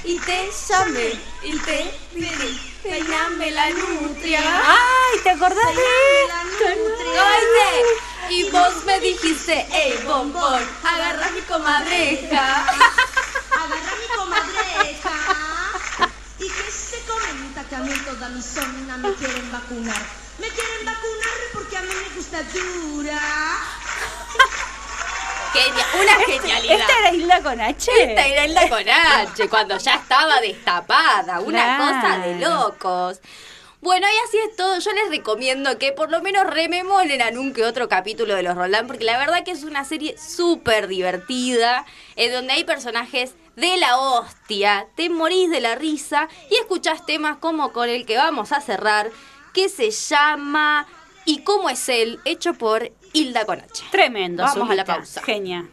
Y 0.04 0.18
te 0.20 0.50
llamé 0.68 1.20
y 1.42 1.58
te 1.58 1.94
dije, 2.14 2.74
peiname 2.82 3.50
la 3.50 3.70
nutria. 3.70 4.40
Ay, 4.40 5.18
¿te 5.22 5.30
acordás 5.30 5.74
de 5.76 5.82
esto? 6.22 6.40
y 8.30 8.44
vos 8.50 8.84
me 8.84 9.00
dijiste, 9.00 9.66
hey 9.70 10.00
bombón, 10.06 10.62
agarra 10.84 11.30
mi 11.32 11.40
comadreja. 11.42 12.66
Agarra 13.50 13.92
mi 14.00 14.16
comadreja. 14.16 15.10
Y 16.38 16.48
que 16.48 16.70
se 16.70 17.00
comenta 17.04 17.64
que 17.68 17.76
a 17.76 17.80
mí 17.80 17.92
toda 18.06 18.28
mi 18.28 18.40
zona 18.40 18.96
me 18.96 19.12
quieren 19.14 19.52
vacunar. 19.52 20.02
Me 20.38 20.48
quieren 20.48 20.84
vacunar 20.86 21.38
porque 21.52 21.76
a 21.76 21.82
mí 21.82 21.88
me 21.88 22.16
gusta 22.16 22.42
dura. 22.44 23.20
Genia- 25.52 25.86
una 26.00 26.14
genialidad. 26.26 26.80
¿Esta 26.80 26.98
era 27.00 27.12
Isla 27.14 27.42
con 27.42 27.60
H? 27.60 27.90
Esta 28.02 28.26
era 28.26 28.46
Hilda 28.46 28.68
con 28.68 28.88
H, 28.88 29.48
cuando 29.48 29.78
ya 29.78 29.94
estaba 29.94 30.40
destapada. 30.40 31.40
Una 31.40 31.76
Claro. 31.76 31.84
cosa 31.92 32.18
de 32.18 32.38
locos. 32.38 33.20
Bueno, 33.80 34.06
y 34.06 34.28
así 34.28 34.36
es 34.48 34.56
todo. 34.56 34.78
Yo 34.78 34.92
les 34.92 35.08
recomiendo 35.08 35.78
que 35.78 35.92
por 35.92 36.10
lo 36.10 36.20
menos 36.20 36.44
rememoren 36.46 37.22
a 37.22 37.28
un 37.40 37.54
que 37.54 37.64
otro 37.64 37.88
capítulo 37.88 38.34
de 38.34 38.42
los 38.42 38.54
Roldán, 38.54 38.86
porque 38.86 39.04
la 39.04 39.16
verdad 39.18 39.42
que 39.42 39.52
es 39.52 39.64
una 39.64 39.84
serie 39.84 40.16
súper 40.18 40.86
divertida, 40.86 41.86
en 42.16 42.30
donde 42.32 42.52
hay 42.52 42.64
personajes 42.64 43.34
de 43.56 43.78
la 43.78 43.96
hostia, 43.98 44.86
te 44.96 45.08
morís 45.08 45.50
de 45.50 45.60
la 45.60 45.74
risa 45.76 46.28
y 46.50 46.56
escuchás 46.56 47.06
temas 47.06 47.38
como 47.38 47.72
con 47.72 47.88
el 47.88 48.04
que 48.04 48.18
vamos 48.18 48.52
a 48.52 48.60
cerrar, 48.60 49.10
que 49.54 49.68
se 49.70 49.90
llama 49.90 50.86
¿Y 51.24 51.42
cómo 51.42 51.68
es 51.70 51.88
él? 51.88 52.18
hecho 52.24 52.54
por 52.54 52.90
Hilda 53.12 53.44
Conache. 53.44 53.84
Tremendo. 53.90 54.42
Vamos 54.42 54.70
a 54.70 54.74
la 54.74 54.84
pausa. 54.84 55.22
Genia. 55.22 55.64